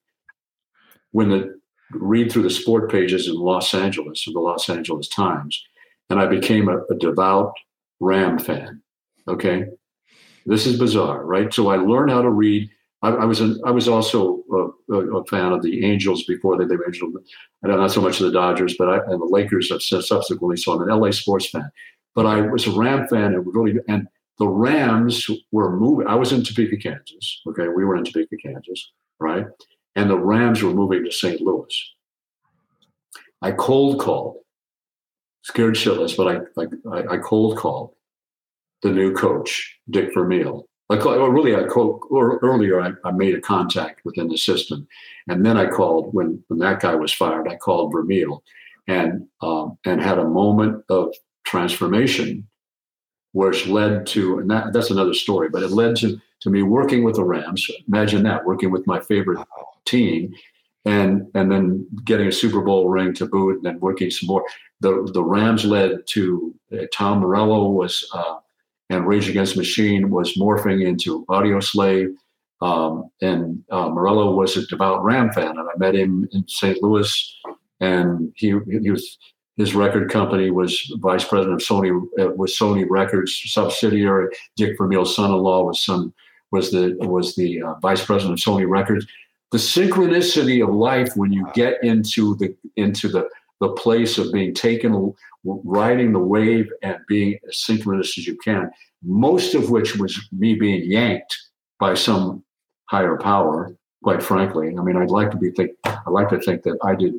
when 1.12 1.30
the 1.30 1.60
read 1.92 2.32
through 2.32 2.44
the 2.44 2.50
sport 2.50 2.90
pages 2.90 3.28
in 3.28 3.36
Los 3.36 3.74
Angeles 3.74 4.26
of 4.28 4.34
the 4.34 4.40
Los 4.40 4.70
Angeles 4.70 5.10
Times, 5.10 5.62
and 6.10 6.22
I 6.22 6.28
became 6.28 6.70
a, 6.70 6.78
a 6.92 6.96
devout 6.96 7.54
Ram 8.00 8.38
fan. 8.38 8.83
Okay, 9.28 9.66
This 10.46 10.66
is 10.66 10.78
bizarre, 10.78 11.26
right? 11.26 11.54
So 11.54 11.70
I 11.70 11.78
learned 11.78 12.12
how 12.12 12.22
to 12.22 12.30
read. 12.30 12.70
I, 13.02 13.10
I 13.10 13.26
was 13.26 13.40
an, 13.40 13.60
I 13.66 13.72
was 13.72 13.88
also 13.88 14.44
a, 14.90 14.94
a, 14.96 15.26
fan 15.26 15.52
of 15.54 15.62
the 15.62 15.86
Angels 15.86 16.24
before 16.24 16.58
they, 16.58 16.66
were 16.66 16.86
Angels. 16.86 17.16
I 17.64 17.68
don't 17.68 17.80
not 17.80 17.92
so 17.92 18.02
much 18.02 18.20
of 18.20 18.26
the 18.26 18.32
Dodgers, 18.32 18.76
but 18.78 18.90
I, 18.90 18.98
and 18.98 19.22
the 19.22 19.26
Lakers 19.26 19.72
I've 19.72 19.82
subsequently. 19.82 20.58
So 20.58 20.74
I'm 20.74 20.82
an 20.82 20.90
LA 20.90 21.12
sports 21.12 21.50
fan. 21.50 21.70
But 22.16 22.26
I 22.26 22.42
was 22.42 22.68
a 22.68 22.72
Ram 22.72 23.08
fan 23.08 23.34
and 23.34 23.46
really 23.54 23.80
and 23.88 24.08
the 24.40 24.48
Rams 24.48 25.30
were 25.52 25.78
moving. 25.78 26.08
I 26.08 26.16
was 26.16 26.32
in 26.32 26.44
Topeka, 26.44 26.78
Kansas. 26.78 27.42
Okay, 27.48 27.68
we 27.68 27.86
were 27.86 27.96
in 27.96 28.04
Topeka, 28.04 28.36
Kansas, 28.44 28.92
right? 29.20 29.46
And 29.96 30.10
the 30.10 30.18
Rams 30.18 30.62
were 30.62 30.74
moving 30.74 31.04
to 31.06 31.12
St. 31.12 31.40
Louis. 31.42 31.94
I 33.42 33.52
cold 33.52 34.00
called, 34.00 34.38
scared 35.44 35.76
shitless, 35.76 36.18
but 36.18 36.28
I 36.28 36.62
I, 36.90 37.16
I 37.16 37.18
cold 37.18 37.58
called 37.58 37.94
the 38.84 38.92
new 38.92 39.14
coach, 39.14 39.80
Dick 39.90 40.14
Vermeil. 40.14 40.68
Well, 40.90 41.30
really, 41.30 41.56
I 41.56 41.66
called 41.66 42.04
earlier. 42.12 42.80
I, 42.80 42.92
I, 43.04 43.12
made 43.12 43.34
a 43.34 43.42
contact 43.42 44.02
within 44.06 44.28
the 44.28 44.38
system, 44.38 44.88
and 45.28 45.44
then 45.44 45.58
I 45.58 45.66
called 45.66 46.14
when 46.14 46.44
when 46.50 46.60
that 46.60 46.82
guy 46.82 46.94
was 46.94 47.12
fired. 47.12 47.48
I 47.48 47.56
called 47.56 47.94
Vermeil, 47.94 48.44
and 48.88 49.26
um, 49.42 49.78
and 49.86 50.02
had 50.02 50.20
a 50.20 50.28
moment 50.28 50.84
of 50.90 51.16
transformation, 51.46 52.48
which 53.32 53.66
led 53.66 54.06
to 54.08 54.40
and 54.40 54.52
that, 54.52 54.74
that's 54.74 54.92
another 54.92 55.16
story. 55.16 55.50
But 55.50 55.64
it 55.64 55.72
led 55.72 55.96
to 55.98 56.20
to 56.42 56.50
me 56.50 56.62
working 56.62 57.04
with 57.04 57.16
the 57.16 57.24
Rams. 57.24 57.66
Imagine 57.88 58.22
that 58.24 58.46
working 58.46 58.70
with 58.70 58.86
my 58.86 59.00
favorite 59.00 59.44
team, 59.86 60.32
and 60.86 61.26
and 61.34 61.52
then 61.52 61.88
getting 62.04 62.28
a 62.28 62.32
Super 62.32 62.62
Bowl 62.62 62.90
ring 62.90 63.14
to 63.16 63.26
boot, 63.26 63.56
and 63.56 63.66
then 63.66 63.80
working 63.80 64.12
some 64.12 64.28
more. 64.28 64.46
The 64.82 65.10
the 65.12 65.24
Rams 65.24 65.66
led 65.66 66.06
to 66.10 66.54
uh, 66.72 66.86
Tom 66.94 67.20
Morello 67.20 67.70
was. 67.70 68.08
Uh, 68.14 68.36
and 68.94 69.08
Rage 69.08 69.28
Against 69.28 69.58
Machine 69.58 70.10
was 70.10 70.38
morphing 70.38 70.86
into 70.86 71.26
Audioslave. 71.26 72.14
Um, 72.62 73.10
and 73.22 73.64
uh, 73.72 73.90
Morello 73.90 74.34
was 74.36 74.56
a 74.56 74.66
devout 74.68 75.04
Ram 75.04 75.32
fan, 75.32 75.50
and 75.50 75.60
I 75.60 75.78
met 75.78 75.96
him 75.96 76.30
in 76.32 76.48
St. 76.48 76.82
Louis, 76.82 77.36
and 77.82 78.32
he 78.36 78.56
he 78.82 78.90
was 78.90 79.18
his 79.58 79.76
record 79.76 80.10
company 80.10 80.50
was 80.50 80.92
vice 81.00 81.26
president 81.26 81.62
of 81.62 81.68
Sony 81.68 81.92
uh, 82.20 82.30
was 82.32 82.58
Sony 82.58 82.86
Records 82.90 83.42
subsidiary. 83.46 84.34
Dick 84.56 84.78
Vermeil's 84.78 85.16
son-in-law 85.16 85.66
was 85.66 85.84
some 85.84 86.14
was 86.52 86.72
the 86.72 86.96
was 87.02 87.36
the 87.36 87.62
uh, 87.62 87.74
vice 87.82 88.06
president 88.06 88.40
of 88.40 88.44
Sony 88.44 88.70
Records. 88.70 89.06
The 89.52 89.58
synchronicity 89.58 90.64
of 90.64 90.74
life 90.74 91.12
when 91.16 91.34
you 91.34 91.48
get 91.54 91.84
into 91.84 92.36
the 92.36 92.56
into 92.78 93.10
the 93.10 93.28
the 93.64 93.72
place 93.72 94.18
of 94.18 94.32
being 94.34 94.54
taken 94.54 95.14
riding 95.46 96.12
the 96.12 96.20
wave 96.20 96.70
and 96.82 96.98
being 97.08 97.40
as 97.48 97.60
synchronous 97.60 98.18
as 98.18 98.28
you 98.28 98.36
can, 98.38 98.70
most 99.02 99.56
of 99.56 99.70
which 99.70 99.96
was 99.96 100.20
me 100.34 100.54
being 100.54 100.84
yanked 100.84 101.38
by 101.80 101.94
some 101.94 102.44
higher 102.90 103.18
power, 103.18 103.74
quite 104.04 104.22
frankly. 104.22 104.76
I 104.78 104.82
mean, 104.82 104.98
I'd 104.98 105.10
like 105.10 105.32
to 105.32 105.38
be 105.38 105.50
think 105.52 105.72
I 105.86 106.10
like 106.10 106.30
to 106.30 106.40
think 106.40 106.64
that 106.64 106.78
I 106.84 106.94
did 106.96 107.16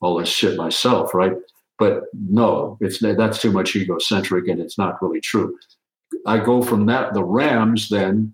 all 0.00 0.18
this 0.18 0.28
shit 0.28 0.56
myself, 0.56 1.14
right? 1.14 1.34
But 1.78 2.02
no, 2.12 2.78
it's 2.80 2.98
that's 2.98 3.40
too 3.40 3.52
much 3.52 3.76
egocentric 3.76 4.48
and 4.48 4.60
it's 4.60 4.78
not 4.78 5.00
really 5.00 5.20
true. 5.20 5.56
I 6.26 6.38
go 6.38 6.62
from 6.62 6.86
that 6.86 7.14
the 7.14 7.24
Rams 7.24 7.88
then 7.88 8.32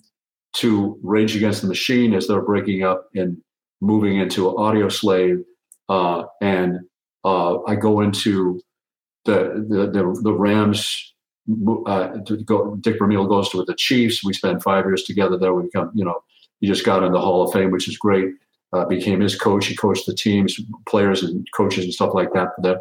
to 0.55 0.99
Rage 1.03 1.37
Against 1.37 1.61
the 1.61 1.69
Machine 1.69 2.15
as 2.15 2.27
they're 2.27 2.41
breaking 2.41 2.83
up 2.83 3.09
and 3.15 3.43
moving 3.83 4.19
into 4.19 4.53
Audioslave, 4.53 5.45
uh, 5.89 6.25
and 6.41 6.81
uh, 7.25 7.63
I 7.63 7.75
go 7.77 8.01
into 8.01 8.61
the 9.25 9.65
the 9.69 9.91
the, 9.91 10.21
the 10.23 10.33
Rams. 10.33 11.15
Uh, 11.87 12.19
go, 12.45 12.77
Dick 12.77 12.99
Vermeil 12.99 13.27
goes 13.27 13.49
to 13.51 13.59
with 13.59 13.67
the 13.67 13.75
Chiefs. 13.75 14.25
We 14.25 14.33
spend 14.33 14.63
five 14.63 14.85
years 14.85 15.03
together 15.03 15.37
there. 15.37 15.53
We 15.53 15.65
become, 15.65 15.91
you 15.93 16.05
know, 16.05 16.23
he 16.61 16.69
just 16.69 16.87
got 16.87 17.03
in 17.03 17.11
the 17.11 17.21
Hall 17.21 17.43
of 17.43 17.53
Fame, 17.53 17.73
which 17.73 17.89
is 17.89 17.99
great. 17.99 18.29
Uh, 18.73 18.85
became 18.85 19.21
his 19.21 19.37
coach. 19.37 19.67
He 19.67 19.75
coached 19.75 20.07
the 20.07 20.15
teams, 20.15 20.59
players, 20.87 21.23
and 21.23 21.47
coaches 21.55 21.85
and 21.85 21.93
stuff 21.93 22.15
like 22.15 22.33
that. 22.33 22.55
For 22.55 22.63
that, 22.63 22.79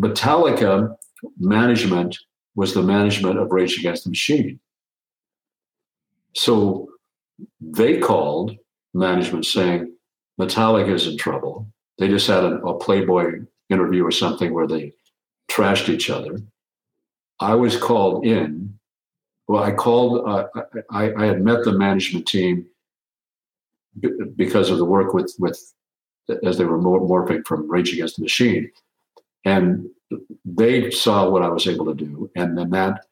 Metallica 0.00 0.96
management 1.38 2.18
was 2.54 2.74
the 2.74 2.82
management 2.82 3.38
of 3.38 3.52
Rage 3.52 3.78
Against 3.78 4.04
the 4.04 4.10
Machine. 4.10 4.58
So 6.34 6.88
they 7.60 7.98
called 7.98 8.56
management 8.94 9.46
saying 9.46 9.94
Metallica 10.40 10.92
is 10.92 11.06
in 11.06 11.16
trouble. 11.16 11.66
They 12.00 12.08
just 12.08 12.26
had 12.26 12.42
a, 12.42 12.56
a 12.62 12.78
Playboy 12.78 13.42
interview 13.68 14.04
or 14.04 14.10
something 14.10 14.54
where 14.54 14.66
they 14.66 14.94
trashed 15.50 15.90
each 15.90 16.08
other. 16.08 16.40
I 17.40 17.54
was 17.54 17.76
called 17.76 18.24
in. 18.24 18.78
Well, 19.46 19.62
I 19.62 19.72
called. 19.72 20.26
Uh, 20.26 20.46
I, 20.90 21.12
I 21.14 21.26
had 21.26 21.42
met 21.42 21.62
the 21.64 21.72
management 21.72 22.26
team 22.26 22.66
because 24.36 24.70
of 24.70 24.78
the 24.78 24.84
work 24.84 25.12
with 25.12 25.34
with 25.38 25.74
as 26.42 26.56
they 26.56 26.64
were 26.64 26.78
morphing 26.78 27.46
from 27.46 27.70
Rage 27.70 27.92
Against 27.92 28.16
the 28.16 28.22
Machine, 28.22 28.70
and 29.44 29.86
they 30.44 30.90
saw 30.90 31.28
what 31.28 31.42
I 31.42 31.48
was 31.48 31.66
able 31.66 31.84
to 31.86 31.94
do, 31.94 32.30
and 32.34 32.56
then 32.56 32.70
that 32.70 33.04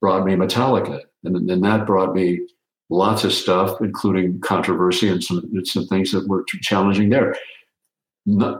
brought 0.00 0.24
me 0.24 0.34
Metallica, 0.34 1.00
and 1.24 1.48
then 1.48 1.60
that 1.62 1.86
brought 1.86 2.14
me 2.14 2.46
lots 2.88 3.24
of 3.24 3.32
stuff, 3.32 3.80
including 3.80 4.40
controversy 4.40 5.08
and 5.08 5.24
some 5.24 5.64
some 5.64 5.86
things 5.88 6.12
that 6.12 6.28
were 6.28 6.44
challenging 6.62 7.08
there. 7.08 7.34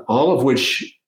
All 0.09 0.37
of 0.37 0.43
which 0.45 0.99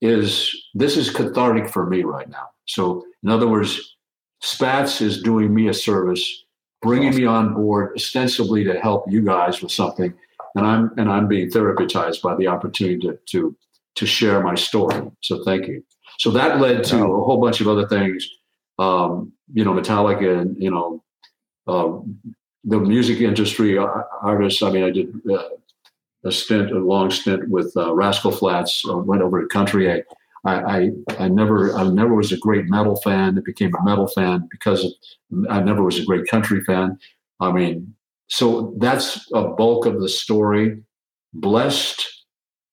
is 0.00 0.54
this 0.74 0.96
is 0.96 1.10
cathartic 1.10 1.68
for 1.68 1.86
me 1.86 2.02
right 2.02 2.28
now. 2.28 2.48
So, 2.66 3.04
in 3.22 3.30
other 3.30 3.48
words, 3.48 3.96
Spatz 4.42 5.00
is 5.00 5.22
doing 5.22 5.54
me 5.54 5.68
a 5.68 5.74
service, 5.74 6.44
bringing 6.82 7.14
me 7.14 7.24
on 7.24 7.54
board 7.54 7.92
ostensibly 7.96 8.64
to 8.64 8.78
help 8.78 9.04
you 9.08 9.24
guys 9.24 9.62
with 9.62 9.72
something, 9.72 10.12
and 10.54 10.66
I'm 10.66 10.90
and 10.96 11.10
I'm 11.10 11.28
being 11.28 11.48
therapized 11.48 12.22
by 12.22 12.36
the 12.36 12.46
opportunity 12.46 12.98
to 13.00 13.18
to 13.30 13.56
to 13.96 14.06
share 14.06 14.42
my 14.42 14.54
story. 14.54 15.10
So, 15.22 15.42
thank 15.44 15.66
you. 15.66 15.82
So 16.18 16.30
that 16.30 16.60
led 16.60 16.84
to 16.84 17.04
a 17.04 17.06
whole 17.06 17.40
bunch 17.40 17.60
of 17.60 17.68
other 17.68 17.86
things. 17.86 18.28
Um, 18.78 19.32
you 19.52 19.64
know, 19.64 19.72
Metallica, 19.72 20.40
and 20.40 20.62
you 20.62 20.70
know, 20.70 21.02
uh, 21.66 21.98
the 22.64 22.78
music 22.78 23.20
industry 23.20 23.78
uh, 23.78 23.86
artists. 24.22 24.62
I 24.62 24.70
mean, 24.70 24.84
I 24.84 24.90
did. 24.90 25.14
Uh, 25.30 25.48
a 26.26 26.32
stint, 26.32 26.72
a 26.72 26.78
long 26.78 27.10
stint 27.10 27.48
with 27.48 27.72
uh, 27.76 27.94
Rascal 27.94 28.32
Flatts. 28.32 28.82
Uh, 28.88 28.98
went 28.98 29.22
over 29.22 29.40
to 29.40 29.48
country. 29.48 29.90
I, 29.90 30.02
I, 30.44 30.90
I, 31.18 31.28
never, 31.28 31.76
I 31.76 31.88
never 31.88 32.14
was 32.14 32.32
a 32.32 32.38
great 32.38 32.66
metal 32.66 32.96
fan. 32.96 33.38
I 33.38 33.40
became 33.44 33.74
a 33.74 33.84
metal 33.84 34.06
fan 34.08 34.48
because 34.50 34.84
of, 34.84 34.92
I 35.50 35.60
never 35.60 35.82
was 35.82 35.98
a 35.98 36.04
great 36.04 36.28
country 36.28 36.62
fan. 36.64 36.98
I 37.40 37.52
mean, 37.52 37.94
so 38.28 38.74
that's 38.78 39.28
a 39.34 39.48
bulk 39.48 39.86
of 39.86 40.00
the 40.00 40.08
story. 40.08 40.82
Blessed 41.32 42.06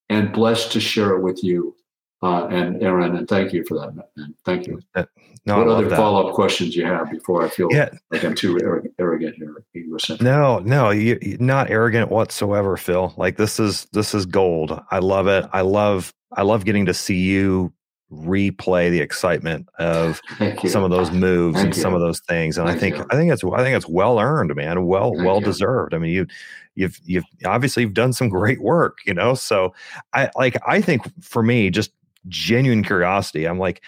and 0.10 0.32
blessed 0.32 0.72
to 0.74 0.80
share 0.80 1.12
it 1.12 1.22
with 1.22 1.44
you 1.44 1.76
uh, 2.24 2.48
and 2.48 2.82
Aaron, 2.82 3.18
and 3.18 3.28
thank 3.28 3.52
you 3.52 3.66
for 3.66 3.78
that. 3.80 3.94
Man. 3.96 4.34
Thank 4.46 4.68
you. 4.68 4.82
Uh, 4.96 5.04
no, 5.46 5.58
what 5.58 5.68
other 5.68 5.90
follow 5.90 6.28
up 6.28 6.34
questions 6.34 6.74
you 6.74 6.86
have 6.86 7.12
before 7.12 7.44
I 7.44 7.50
feel 7.50 7.68
yeah. 7.70 7.90
like 8.12 8.24
I'm 8.24 8.34
too 8.34 8.58
arrogant 8.98 9.36
here? 9.36 10.18
No, 10.22 10.60
no, 10.60 10.90
you, 10.92 11.20
not 11.42 11.70
arrogant 11.70 12.10
whatsoever, 12.10 12.78
Phil. 12.78 13.14
Like 13.18 13.36
this 13.36 13.60
is 13.60 13.86
this 13.92 14.14
is 14.14 14.26
gold. 14.26 14.80
I 14.90 15.00
love 15.00 15.28
it. 15.28 15.46
I 15.52 15.62
love 15.62 16.14
I 16.32 16.44
love 16.44 16.64
getting 16.64 16.86
to 16.86 16.94
see 16.94 17.18
you 17.18 17.74
replay 18.10 18.90
the 18.90 19.02
excitement 19.02 19.68
of 19.80 20.22
some 20.68 20.84
of 20.84 20.92
those 20.92 21.12
moves 21.12 21.56
Thank 21.56 21.66
and 21.66 21.76
you. 21.76 21.82
some 21.82 21.94
of 21.94 22.00
those 22.00 22.22
things. 22.22 22.58
And 22.58 22.68
Thank 22.68 22.78
I 22.78 22.80
think 22.80 22.96
you. 22.96 23.06
I 23.10 23.16
think 23.16 23.34
it's 23.34 23.44
I 23.44 23.64
think 23.64 23.76
it's 23.76 23.88
well 23.88 24.20
earned, 24.20 24.56
man. 24.56 24.86
Well 24.86 25.12
Thank 25.12 25.26
well 25.26 25.40
you. 25.40 25.46
deserved. 25.46 25.94
I 25.94 25.98
mean, 25.98 26.12
you 26.12 26.28
you've 26.76 26.98
you've 27.04 27.26
obviously 27.44 27.84
you've 27.84 27.94
done 27.94 28.14
some 28.14 28.30
great 28.30 28.62
work, 28.62 29.00
you 29.06 29.14
know. 29.14 29.34
So 29.34 29.74
I 30.14 30.30
like 30.36 30.56
I 30.66 30.80
think 30.80 31.02
for 31.22 31.44
me, 31.44 31.70
just 31.70 31.92
genuine 32.28 32.84
curiosity. 32.84 33.46
I'm 33.46 33.60
like, 33.60 33.82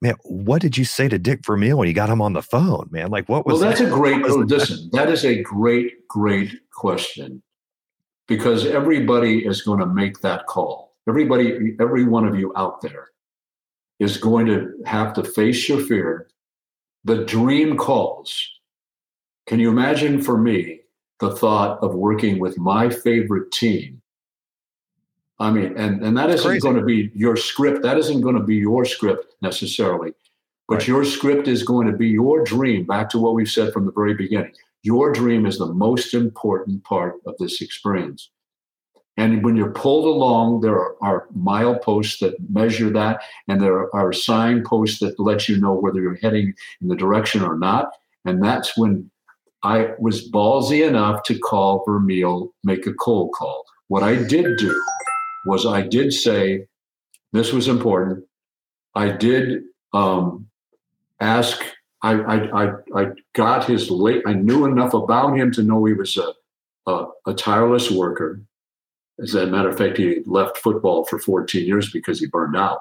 man, 0.00 0.14
what 0.24 0.60
did 0.60 0.76
you 0.76 0.84
say 0.84 1.08
to 1.08 1.18
Dick 1.18 1.44
Vermeil 1.44 1.78
when 1.78 1.88
you 1.88 1.94
got 1.94 2.10
him 2.10 2.20
on 2.20 2.32
the 2.32 2.42
phone, 2.42 2.88
man? 2.90 3.10
Like, 3.10 3.28
what 3.28 3.46
was? 3.46 3.60
Well, 3.60 3.68
that's 3.68 3.80
that? 3.80 3.88
a 3.88 3.90
great. 3.90 4.22
Oh, 4.24 4.36
listen, 4.36 4.90
that 4.92 5.08
is 5.08 5.24
a 5.24 5.42
great, 5.42 6.06
great 6.08 6.52
question, 6.72 7.42
because 8.28 8.66
everybody 8.66 9.46
is 9.46 9.62
going 9.62 9.80
to 9.80 9.86
make 9.86 10.20
that 10.20 10.46
call. 10.46 10.94
Everybody, 11.08 11.76
every 11.80 12.04
one 12.04 12.26
of 12.26 12.38
you 12.38 12.52
out 12.56 12.80
there, 12.80 13.08
is 13.98 14.16
going 14.16 14.46
to 14.46 14.72
have 14.86 15.12
to 15.14 15.24
face 15.24 15.68
your 15.68 15.80
fear. 15.80 16.28
The 17.04 17.24
dream 17.24 17.76
calls. 17.76 18.50
Can 19.46 19.60
you 19.60 19.68
imagine 19.68 20.22
for 20.22 20.38
me 20.38 20.80
the 21.20 21.36
thought 21.36 21.78
of 21.82 21.94
working 21.94 22.38
with 22.38 22.58
my 22.58 22.88
favorite 22.88 23.52
team 23.52 24.00
I 25.38 25.50
mean, 25.50 25.76
and, 25.76 26.02
and 26.02 26.16
that 26.16 26.30
isn't 26.30 26.62
going 26.62 26.76
to 26.76 26.84
be 26.84 27.10
your 27.14 27.36
script. 27.36 27.82
That 27.82 27.98
isn't 27.98 28.20
going 28.20 28.36
to 28.36 28.42
be 28.42 28.56
your 28.56 28.84
script 28.84 29.34
necessarily. 29.42 30.12
But 30.68 30.76
right. 30.78 30.88
your 30.88 31.04
script 31.04 31.48
is 31.48 31.62
going 31.62 31.86
to 31.88 31.92
be 31.92 32.08
your 32.08 32.44
dream, 32.44 32.86
back 32.86 33.10
to 33.10 33.18
what 33.18 33.34
we've 33.34 33.50
said 33.50 33.72
from 33.72 33.86
the 33.86 33.92
very 33.92 34.14
beginning. 34.14 34.52
Your 34.82 35.12
dream 35.12 35.44
is 35.44 35.58
the 35.58 35.72
most 35.72 36.14
important 36.14 36.84
part 36.84 37.16
of 37.26 37.34
this 37.38 37.60
experience. 37.60 38.30
And 39.16 39.44
when 39.44 39.56
you're 39.56 39.72
pulled 39.72 40.06
along, 40.06 40.60
there 40.60 40.78
are, 40.78 40.96
are 41.02 41.28
mileposts 41.36 42.18
that 42.20 42.34
measure 42.50 42.90
that, 42.90 43.22
and 43.46 43.60
there 43.60 43.94
are 43.94 44.12
signposts 44.12 44.98
that 45.00 45.18
let 45.20 45.48
you 45.48 45.60
know 45.60 45.74
whether 45.74 46.00
you're 46.00 46.16
heading 46.16 46.54
in 46.80 46.88
the 46.88 46.96
direction 46.96 47.42
or 47.42 47.56
not. 47.56 47.90
And 48.24 48.42
that's 48.42 48.76
when 48.76 49.10
I 49.62 49.90
was 49.98 50.30
ballsy 50.30 50.86
enough 50.86 51.22
to 51.24 51.38
call 51.38 51.84
Vermeil, 51.86 52.52
make 52.64 52.86
a 52.86 52.94
cold 52.94 53.32
call. 53.34 53.64
What 53.88 54.02
I 54.02 54.16
did 54.16 54.56
do 54.58 54.84
was 55.44 55.66
I 55.66 55.82
did 55.82 56.12
say, 56.12 56.66
this 57.32 57.52
was 57.52 57.68
important. 57.68 58.24
I 58.94 59.10
did 59.10 59.62
um, 59.92 60.46
ask, 61.20 61.62
I, 62.02 62.12
I, 62.12 62.64
I, 62.64 62.72
I 62.94 63.06
got 63.34 63.64
his 63.64 63.90
late, 63.90 64.22
I 64.26 64.34
knew 64.34 64.66
enough 64.66 64.94
about 64.94 65.36
him 65.36 65.50
to 65.52 65.62
know 65.62 65.84
he 65.84 65.94
was 65.94 66.16
a, 66.16 66.32
a, 66.90 67.06
a 67.26 67.34
tireless 67.34 67.90
worker. 67.90 68.40
As 69.22 69.34
a 69.34 69.46
matter 69.46 69.68
of 69.68 69.78
fact, 69.78 69.98
he 69.98 70.20
left 70.26 70.58
football 70.58 71.04
for 71.04 71.18
14 71.18 71.64
years 71.66 71.90
because 71.90 72.20
he 72.20 72.26
burned 72.26 72.56
out. 72.56 72.80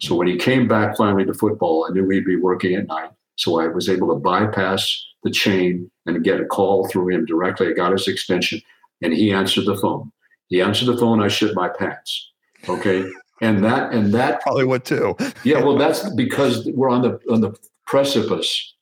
So 0.00 0.14
when 0.14 0.26
he 0.26 0.36
came 0.36 0.66
back 0.66 0.96
finally 0.96 1.24
to 1.26 1.34
football, 1.34 1.86
I 1.88 1.92
knew 1.92 2.08
he'd 2.08 2.24
be 2.24 2.36
working 2.36 2.74
at 2.74 2.86
night. 2.86 3.10
So 3.36 3.60
I 3.60 3.68
was 3.68 3.88
able 3.88 4.08
to 4.08 4.20
bypass 4.20 5.06
the 5.22 5.30
chain 5.30 5.90
and 6.06 6.24
get 6.24 6.40
a 6.40 6.46
call 6.46 6.88
through 6.88 7.10
him 7.10 7.26
directly. 7.26 7.68
I 7.68 7.72
got 7.72 7.92
his 7.92 8.08
extension 8.08 8.60
and 9.02 9.12
he 9.12 9.32
answered 9.32 9.66
the 9.66 9.76
phone. 9.76 10.10
He 10.50 10.60
answered 10.60 10.86
the 10.86 10.98
phone. 10.98 11.22
I 11.22 11.28
shit 11.28 11.54
my 11.54 11.68
pants. 11.68 12.32
Okay. 12.68 13.08
And 13.40 13.64
that, 13.64 13.92
and 13.92 14.12
that 14.12 14.40
probably 14.42 14.66
would 14.66 14.84
too. 14.84 15.16
yeah. 15.44 15.62
Well, 15.62 15.78
that's 15.78 16.10
because 16.10 16.68
we're 16.74 16.90
on 16.90 17.02
the, 17.02 17.18
on 17.30 17.40
the 17.40 17.56
precipice 17.86 18.74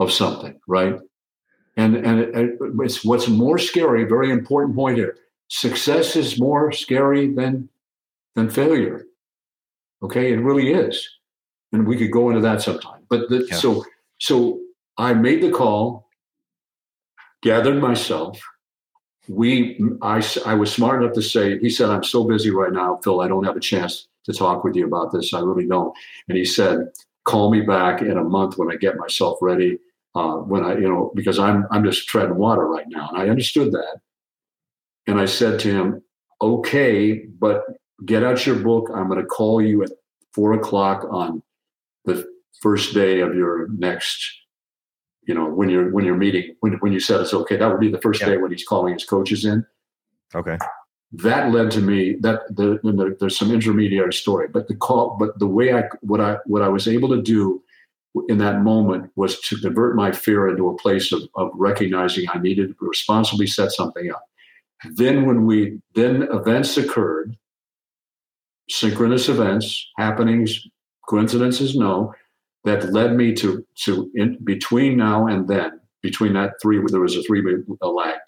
of 0.00 0.12
something, 0.12 0.60
right? 0.66 0.96
And, 1.76 1.96
and 1.96 2.20
it, 2.20 2.58
it's 2.80 3.04
what's 3.04 3.28
more 3.28 3.58
scary, 3.58 4.04
very 4.04 4.30
important 4.30 4.76
point 4.76 4.98
here. 4.98 5.16
Success 5.46 6.16
is 6.16 6.38
more 6.38 6.72
scary 6.72 7.32
than, 7.32 7.68
than 8.34 8.50
failure. 8.50 9.06
Okay. 10.02 10.32
It 10.32 10.40
really 10.40 10.72
is. 10.72 11.08
And 11.72 11.86
we 11.86 11.96
could 11.96 12.10
go 12.10 12.28
into 12.28 12.42
that 12.42 12.60
sometime. 12.60 13.02
But 13.08 13.28
the, 13.30 13.46
yeah. 13.48 13.56
so, 13.56 13.84
so 14.18 14.60
I 14.96 15.14
made 15.14 15.42
the 15.42 15.50
call, 15.50 16.08
gathered 17.42 17.80
myself, 17.80 18.40
we 19.28 19.78
I, 20.02 20.22
I 20.46 20.54
was 20.54 20.72
smart 20.72 21.02
enough 21.02 21.14
to 21.14 21.22
say 21.22 21.58
he 21.58 21.70
said 21.70 21.90
i'm 21.90 22.04
so 22.04 22.24
busy 22.24 22.50
right 22.50 22.72
now 22.72 22.98
phil 23.02 23.20
i 23.20 23.28
don't 23.28 23.44
have 23.44 23.56
a 23.56 23.60
chance 23.60 24.08
to 24.24 24.32
talk 24.32 24.64
with 24.64 24.74
you 24.74 24.86
about 24.86 25.12
this 25.12 25.32
i 25.34 25.40
really 25.40 25.66
don't. 25.66 25.94
And 26.28 26.36
he 26.38 26.44
said 26.44 26.88
call 27.24 27.50
me 27.50 27.60
back 27.60 28.00
in 28.00 28.16
a 28.16 28.24
month 28.24 28.56
when 28.56 28.70
i 28.70 28.76
get 28.76 28.96
myself 28.96 29.38
ready 29.42 29.78
uh, 30.14 30.36
when 30.36 30.64
i 30.64 30.74
you 30.74 30.88
know 30.88 31.12
because 31.14 31.38
i'm 31.38 31.66
i'm 31.70 31.84
just 31.84 32.08
treading 32.08 32.36
water 32.36 32.66
right 32.66 32.86
now. 32.88 33.08
And 33.10 33.18
i 33.18 33.28
understood 33.28 33.72
that. 33.72 34.00
And 35.06 35.20
i 35.20 35.26
said 35.26 35.60
to 35.60 35.70
him 35.70 36.02
okay 36.40 37.26
but 37.38 37.64
get 38.04 38.22
out 38.22 38.46
your 38.46 38.56
book 38.56 38.90
i'm 38.94 39.08
going 39.08 39.20
to 39.20 39.26
call 39.26 39.60
you 39.60 39.82
at 39.82 39.90
four 40.32 40.52
o'clock 40.52 41.04
on 41.10 41.42
the 42.04 42.26
first 42.60 42.94
day 42.94 43.20
of 43.20 43.34
your 43.34 43.68
next 43.68 44.37
you 45.28 45.34
know 45.34 45.44
when 45.44 45.68
you're 45.68 45.90
when 45.90 46.04
you're 46.04 46.16
meeting 46.16 46.56
when, 46.60 46.72
when 46.80 46.92
you 46.92 46.98
said 46.98 47.20
it's 47.20 47.34
okay 47.34 47.56
that 47.56 47.70
would 47.70 47.78
be 47.78 47.90
the 47.90 48.00
first 48.00 48.20
yeah. 48.20 48.30
day 48.30 48.36
when 48.38 48.50
he's 48.50 48.64
calling 48.64 48.94
his 48.94 49.04
coaches 49.04 49.44
in. 49.44 49.64
Okay. 50.34 50.58
That 51.12 51.52
led 51.52 51.70
to 51.70 51.80
me 51.80 52.16
that 52.20 52.40
the, 52.54 52.80
the, 52.82 53.16
there's 53.18 53.38
some 53.38 53.52
intermediary 53.52 54.12
story 54.12 54.48
but 54.48 54.66
the 54.66 54.74
call 54.74 55.16
but 55.18 55.38
the 55.38 55.46
way 55.46 55.72
i 55.72 55.84
what 56.00 56.20
i 56.20 56.38
what 56.46 56.62
i 56.62 56.68
was 56.68 56.88
able 56.88 57.10
to 57.10 57.22
do 57.22 57.62
in 58.28 58.38
that 58.38 58.62
moment 58.62 59.12
was 59.16 59.38
to 59.42 59.56
convert 59.60 59.94
my 59.94 60.10
fear 60.10 60.48
into 60.48 60.68
a 60.68 60.76
place 60.76 61.12
of, 61.12 61.22
of 61.36 61.50
recognizing 61.54 62.26
i 62.30 62.38
needed 62.38 62.68
to 62.68 62.74
responsibly 62.80 63.46
set 63.46 63.70
something 63.70 64.10
up. 64.10 64.24
Then 64.92 65.26
when 65.26 65.44
we 65.44 65.80
then 65.94 66.22
events 66.32 66.76
occurred 66.78 67.36
synchronous 68.70 69.28
events 69.28 69.90
happenings 69.96 70.66
coincidences 71.08 71.74
no 71.74 72.14
that 72.64 72.92
led 72.92 73.14
me 73.14 73.32
to 73.34 73.64
to 73.84 74.10
in 74.14 74.38
between 74.44 74.96
now 74.96 75.26
and 75.26 75.48
then 75.48 75.80
between 76.02 76.32
that 76.34 76.54
three 76.60 76.80
there 76.88 77.00
was 77.00 77.16
a 77.16 77.22
three 77.22 77.40
week 77.40 77.64
lag 77.80 78.18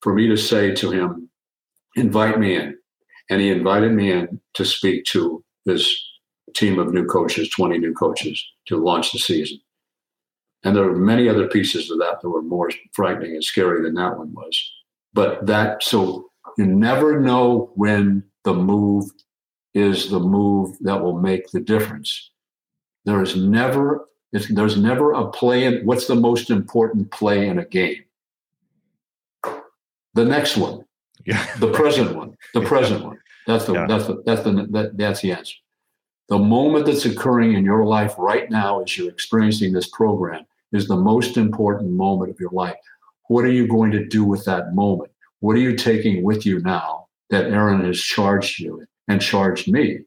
for 0.00 0.14
me 0.14 0.28
to 0.28 0.36
say 0.36 0.74
to 0.74 0.90
him 0.90 1.28
invite 1.96 2.38
me 2.38 2.56
in. 2.56 2.76
And 3.30 3.40
he 3.40 3.50
invited 3.50 3.92
me 3.92 4.12
in 4.12 4.40
to 4.54 4.64
speak 4.64 5.04
to 5.06 5.42
this 5.64 5.90
team 6.54 6.78
of 6.78 6.92
new 6.92 7.06
coaches 7.06 7.48
20 7.50 7.78
new 7.78 7.94
coaches 7.94 8.44
to 8.66 8.76
launch 8.76 9.12
the 9.12 9.18
season. 9.18 9.58
And 10.62 10.76
there 10.76 10.84
were 10.84 10.96
many 10.96 11.28
other 11.28 11.48
pieces 11.48 11.90
of 11.90 11.98
that 11.98 12.20
that 12.20 12.28
were 12.28 12.42
more 12.42 12.70
frightening 12.92 13.32
and 13.32 13.44
scary 13.44 13.82
than 13.82 13.94
that 13.94 14.18
one 14.18 14.32
was. 14.34 14.72
But 15.12 15.46
that 15.46 15.82
so 15.82 16.30
you 16.58 16.66
never 16.66 17.20
know 17.20 17.72
when 17.74 18.24
the 18.44 18.54
move 18.54 19.10
is 19.72 20.10
the 20.10 20.20
move 20.20 20.76
that 20.80 21.02
will 21.02 21.18
make 21.18 21.50
the 21.50 21.60
difference 21.60 22.30
there 23.04 23.22
is 23.22 23.36
never 23.36 24.06
there's 24.32 24.76
never 24.76 25.12
a 25.12 25.28
play 25.28 25.64
in 25.64 25.84
what's 25.86 26.06
the 26.06 26.14
most 26.14 26.50
important 26.50 27.10
play 27.10 27.48
in 27.48 27.58
a 27.58 27.64
game? 27.64 28.02
The 30.14 30.24
next 30.24 30.56
one. 30.56 30.84
Yeah. 31.24 31.46
The 31.58 31.70
present 31.70 32.16
one. 32.16 32.36
The 32.52 32.60
present 32.72 33.04
one. 33.04 33.18
That's 33.46 33.66
the 33.66 33.74
yeah. 33.74 33.86
that's 33.86 34.06
the 34.06 34.22
that's 34.24 34.42
the 34.42 34.66
that, 34.70 34.96
that's 34.96 35.20
the 35.20 35.32
answer. 35.32 35.54
The 36.28 36.38
moment 36.38 36.86
that's 36.86 37.04
occurring 37.04 37.54
in 37.54 37.64
your 37.64 37.84
life 37.84 38.14
right 38.16 38.50
now 38.50 38.82
as 38.82 38.96
you're 38.96 39.10
experiencing 39.10 39.72
this 39.72 39.88
program 39.88 40.44
is 40.72 40.88
the 40.88 40.96
most 40.96 41.36
important 41.36 41.90
moment 41.90 42.30
of 42.30 42.40
your 42.40 42.50
life. 42.50 42.76
What 43.28 43.44
are 43.44 43.52
you 43.52 43.68
going 43.68 43.90
to 43.92 44.04
do 44.04 44.24
with 44.24 44.44
that 44.46 44.74
moment? 44.74 45.10
What 45.40 45.56
are 45.56 45.60
you 45.60 45.76
taking 45.76 46.22
with 46.22 46.46
you 46.46 46.60
now 46.60 47.08
that 47.30 47.44
Aaron 47.44 47.84
has 47.84 48.00
charged 48.00 48.58
you 48.58 48.84
and 49.06 49.20
charged 49.20 49.70
me 49.70 50.00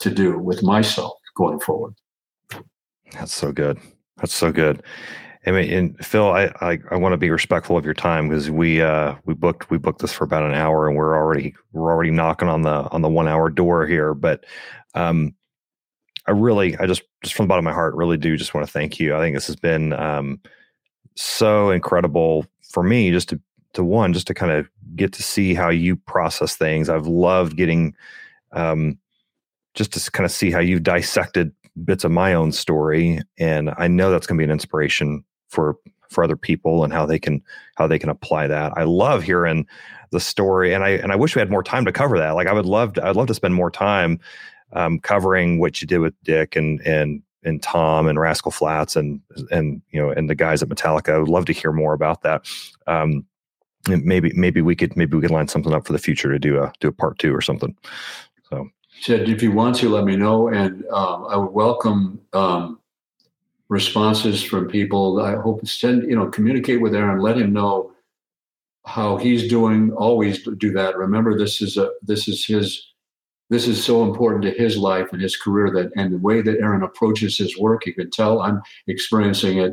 to 0.00 0.10
do 0.10 0.38
with 0.38 0.62
myself 0.62 1.12
going 1.36 1.60
forward? 1.60 1.94
That's 3.14 3.34
so 3.34 3.52
good. 3.52 3.78
That's 4.18 4.34
so 4.34 4.52
good. 4.52 4.82
I 5.44 5.50
mean, 5.50 5.72
and 5.72 6.06
Phil, 6.06 6.30
I, 6.30 6.52
I, 6.60 6.78
I 6.90 6.96
want 6.96 7.14
to 7.14 7.16
be 7.16 7.30
respectful 7.30 7.76
of 7.76 7.84
your 7.84 7.94
time 7.94 8.28
because 8.28 8.50
we 8.50 8.80
uh 8.80 9.16
we 9.24 9.34
booked 9.34 9.70
we 9.70 9.78
booked 9.78 10.00
this 10.00 10.12
for 10.12 10.24
about 10.24 10.44
an 10.44 10.54
hour 10.54 10.86
and 10.86 10.96
we're 10.96 11.16
already 11.16 11.54
we're 11.72 11.90
already 11.90 12.12
knocking 12.12 12.48
on 12.48 12.62
the 12.62 12.88
on 12.90 13.02
the 13.02 13.08
one 13.08 13.26
hour 13.26 13.50
door 13.50 13.86
here. 13.86 14.14
But 14.14 14.44
um, 14.94 15.34
I 16.28 16.30
really 16.30 16.76
I 16.78 16.86
just 16.86 17.02
just 17.24 17.34
from 17.34 17.46
the 17.46 17.48
bottom 17.48 17.66
of 17.66 17.70
my 17.70 17.74
heart 17.74 17.94
really 17.96 18.16
do 18.16 18.36
just 18.36 18.54
want 18.54 18.66
to 18.66 18.72
thank 18.72 19.00
you. 19.00 19.16
I 19.16 19.18
think 19.18 19.34
this 19.34 19.48
has 19.48 19.56
been 19.56 19.92
um 19.94 20.40
so 21.16 21.70
incredible 21.70 22.46
for 22.70 22.84
me 22.84 23.10
just 23.10 23.28
to 23.30 23.40
to 23.74 23.82
one 23.82 24.12
just 24.12 24.28
to 24.28 24.34
kind 24.34 24.52
of 24.52 24.68
get 24.94 25.12
to 25.14 25.22
see 25.24 25.54
how 25.54 25.70
you 25.70 25.96
process 25.96 26.54
things. 26.54 26.88
I've 26.88 27.08
loved 27.08 27.56
getting 27.56 27.96
um 28.52 28.96
just 29.74 29.92
to 29.94 30.10
kind 30.12 30.24
of 30.24 30.30
see 30.30 30.52
how 30.52 30.60
you've 30.60 30.84
dissected 30.84 31.52
bits 31.84 32.04
of 32.04 32.10
my 32.10 32.34
own 32.34 32.52
story 32.52 33.20
and 33.38 33.72
i 33.78 33.86
know 33.86 34.10
that's 34.10 34.26
going 34.26 34.36
to 34.36 34.40
be 34.40 34.44
an 34.44 34.50
inspiration 34.50 35.24
for 35.48 35.76
for 36.10 36.22
other 36.22 36.36
people 36.36 36.84
and 36.84 36.92
how 36.92 37.06
they 37.06 37.18
can 37.18 37.42
how 37.76 37.86
they 37.86 37.98
can 37.98 38.10
apply 38.10 38.46
that 38.46 38.72
i 38.76 38.82
love 38.82 39.22
hearing 39.22 39.66
the 40.10 40.20
story 40.20 40.74
and 40.74 40.84
i 40.84 40.90
and 40.90 41.12
i 41.12 41.16
wish 41.16 41.34
we 41.34 41.40
had 41.40 41.50
more 41.50 41.62
time 41.62 41.84
to 41.84 41.92
cover 41.92 42.18
that 42.18 42.32
like 42.32 42.46
i 42.46 42.52
would 42.52 42.66
love 42.66 42.92
to, 42.92 43.06
i'd 43.06 43.16
love 43.16 43.26
to 43.26 43.34
spend 43.34 43.54
more 43.54 43.70
time 43.70 44.20
um, 44.74 44.98
covering 44.98 45.58
what 45.58 45.80
you 45.80 45.86
did 45.86 45.98
with 45.98 46.14
dick 46.24 46.56
and 46.56 46.80
and 46.86 47.22
and 47.44 47.62
Tom 47.62 48.06
and 48.06 48.20
Rascal 48.20 48.52
Flatts 48.52 48.96
and 48.96 49.20
and 49.50 49.82
you 49.90 50.00
know 50.00 50.10
and 50.10 50.30
the 50.30 50.34
guys 50.34 50.62
at 50.62 50.68
Metallica. 50.68 51.14
I 51.14 51.18
would 51.18 51.28
love 51.28 51.46
to 51.46 51.52
hear 51.52 51.72
more 51.72 51.92
about 51.92 52.22
that. 52.22 52.46
Um, 52.86 53.26
maybe 53.88 54.32
maybe 54.34 54.62
we 54.62 54.76
could 54.76 54.96
maybe 54.96 55.16
we 55.16 55.22
could 55.22 55.30
line 55.30 55.48
something 55.48 55.72
up 55.72 55.86
for 55.86 55.92
the 55.92 55.98
future 55.98 56.30
to 56.30 56.38
do 56.38 56.62
a 56.62 56.72
do 56.80 56.88
a 56.88 56.92
part 56.92 57.18
two 57.18 57.34
or 57.34 57.40
something. 57.40 57.76
Said, 59.02 59.28
if 59.28 59.42
you 59.42 59.50
want 59.50 59.74
to, 59.78 59.88
let 59.88 60.04
me 60.04 60.14
know. 60.14 60.46
And 60.46 60.86
um, 60.90 61.26
I 61.28 61.36
would 61.36 61.50
welcome 61.50 62.20
um, 62.32 62.78
responses 63.68 64.44
from 64.44 64.68
people. 64.68 65.20
I 65.20 65.34
hope 65.34 65.66
send, 65.66 66.08
you 66.08 66.14
know, 66.14 66.28
communicate 66.28 66.80
with 66.80 66.94
Aaron, 66.94 67.18
let 67.18 67.36
him 67.36 67.52
know 67.52 67.90
how 68.86 69.16
he's 69.16 69.48
doing. 69.48 69.90
Always 69.90 70.44
do 70.58 70.70
that. 70.74 70.96
Remember, 70.96 71.36
this 71.36 71.60
is 71.60 71.76
a, 71.78 71.90
this 72.02 72.28
is 72.28 72.46
his, 72.46 72.92
this 73.50 73.66
is 73.66 73.82
so 73.82 74.04
important 74.04 74.44
to 74.44 74.52
his 74.52 74.76
life 74.76 75.08
and 75.12 75.20
his 75.20 75.36
career 75.36 75.72
that, 75.72 75.90
and 75.96 76.12
the 76.12 76.18
way 76.18 76.40
that 76.40 76.60
Aaron 76.60 76.84
approaches 76.84 77.36
his 77.36 77.58
work, 77.58 77.86
you 77.86 77.94
can 77.94 78.08
tell 78.08 78.40
I'm 78.40 78.62
experiencing 78.86 79.58
it. 79.58 79.72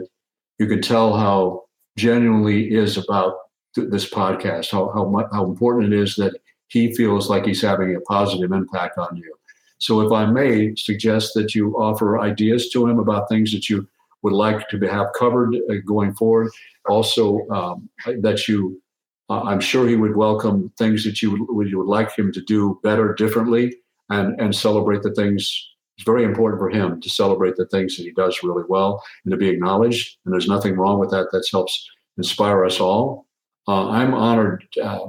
You 0.58 0.66
can 0.66 0.82
tell 0.82 1.16
how 1.16 1.66
genuinely 1.98 2.74
is 2.74 2.98
about 2.98 3.36
th- 3.76 3.92
this 3.92 4.10
podcast, 4.10 4.72
how, 4.72 4.90
how, 4.92 5.30
how 5.32 5.46
important 5.46 5.94
it 5.94 6.00
is 6.00 6.16
that 6.16 6.34
he 6.70 6.94
feels 6.96 7.30
like 7.30 7.46
he's 7.46 7.62
having 7.62 7.96
a 7.96 8.02
positive 8.02 8.52
impact 8.52 8.98
on 8.98 9.18
you. 9.18 9.34
So, 9.80 10.02
if 10.02 10.12
I 10.12 10.26
may 10.26 10.76
suggest 10.76 11.34
that 11.36 11.56
you 11.56 11.76
offer 11.76 12.20
ideas 12.20 12.70
to 12.70 12.88
him 12.88 13.00
about 13.00 13.30
things 13.30 13.52
that 13.52 13.70
you 13.70 13.88
would 14.22 14.34
like 14.34 14.68
to 14.70 14.80
have 14.88 15.08
covered 15.18 15.56
uh, 15.56 15.76
going 15.86 16.14
forward, 16.14 16.52
also 16.88 17.48
um, 17.50 17.90
that 18.22 18.48
you, 18.48 18.82
uh, 19.30 19.42
I'm 19.44 19.62
sure 19.62 19.88
he 19.88 19.96
would 19.96 20.16
welcome 20.16 20.72
things 20.78 21.06
that 21.06 21.22
you 21.22 21.46
would, 21.50 21.70
you 21.70 21.78
would 21.78 21.88
like 21.88 22.14
him 22.18 22.32
to 22.34 22.42
do 22.42 22.80
better, 22.84 23.14
differently, 23.14 23.78
and 24.10 24.40
and 24.40 24.56
celebrate 24.56 25.02
the 25.02 25.14
things. 25.14 25.68
It's 25.98 26.06
very 26.06 26.24
important 26.24 26.62
for 26.62 26.70
him 26.70 27.02
to 27.02 27.10
celebrate 27.10 27.56
the 27.58 27.68
things 27.68 27.98
that 27.98 28.04
he 28.04 28.12
does 28.12 28.42
really 28.42 28.64
well 28.70 29.04
and 29.26 29.32
to 29.32 29.38
be 29.38 29.50
acknowledged. 29.50 30.18
And 30.24 30.34
there's 30.34 30.48
nothing 30.48 30.76
wrong 30.76 30.98
with 30.98 31.12
that. 31.12 31.28
That 31.34 31.46
helps 31.52 31.90
inspire 32.18 32.64
us 32.64 32.80
all. 32.80 33.26
Uh, 33.68 33.90
I'm 33.90 34.14
honored 34.14 34.66
uh, 34.82 35.08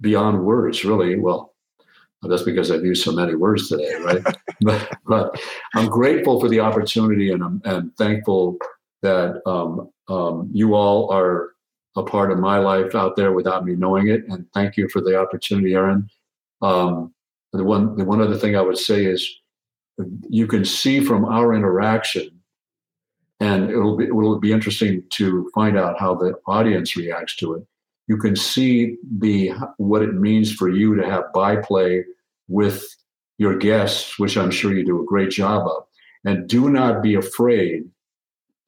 beyond 0.00 0.44
words, 0.44 0.84
really. 0.84 1.18
Well, 1.18 1.54
that's 2.22 2.42
because 2.42 2.70
I've 2.70 2.84
used 2.84 3.04
so 3.04 3.12
many 3.12 3.34
words 3.34 3.68
today, 3.68 3.94
right? 3.96 4.22
but, 4.60 4.92
but 5.06 5.40
I'm 5.74 5.88
grateful 5.88 6.40
for 6.40 6.48
the 6.48 6.60
opportunity 6.60 7.30
and 7.30 7.42
I'm 7.42 7.60
and 7.64 7.94
thankful 7.96 8.56
that 9.02 9.42
um, 9.46 9.90
um, 10.08 10.50
you 10.52 10.74
all 10.74 11.12
are 11.12 11.50
a 11.96 12.02
part 12.02 12.32
of 12.32 12.38
my 12.38 12.58
life 12.58 12.94
out 12.94 13.16
there 13.16 13.32
without 13.32 13.64
me 13.64 13.76
knowing 13.76 14.08
it. 14.08 14.24
And 14.28 14.46
thank 14.54 14.76
you 14.76 14.88
for 14.88 15.00
the 15.00 15.18
opportunity, 15.20 15.74
Aaron. 15.74 16.08
Um, 16.62 17.14
the 17.52 17.62
one, 17.62 17.96
the 17.96 18.04
one 18.04 18.20
other 18.20 18.36
thing 18.36 18.56
I 18.56 18.62
would 18.62 18.78
say 18.78 19.04
is 19.04 19.30
you 20.28 20.46
can 20.46 20.64
see 20.64 21.00
from 21.00 21.24
our 21.24 21.54
interaction, 21.54 22.40
and 23.38 23.70
it'll 23.70 23.96
be, 23.96 24.06
it'll 24.06 24.40
be 24.40 24.52
interesting 24.52 25.04
to 25.10 25.50
find 25.54 25.78
out 25.78 26.00
how 26.00 26.14
the 26.14 26.34
audience 26.46 26.96
reacts 26.96 27.36
to 27.36 27.54
it. 27.54 27.66
You 28.06 28.16
can 28.16 28.36
see 28.36 28.96
the 29.18 29.52
what 29.78 30.02
it 30.02 30.14
means 30.14 30.52
for 30.52 30.68
you 30.68 30.94
to 30.96 31.04
have 31.04 31.32
byplay 31.32 32.04
with 32.48 32.84
your 33.38 33.56
guests, 33.56 34.18
which 34.18 34.36
I'm 34.36 34.50
sure 34.50 34.74
you 34.74 34.84
do 34.84 35.02
a 35.02 35.06
great 35.06 35.30
job 35.30 35.66
of. 35.66 35.84
And 36.24 36.48
do 36.48 36.70
not 36.70 37.02
be 37.02 37.14
afraid 37.14 37.84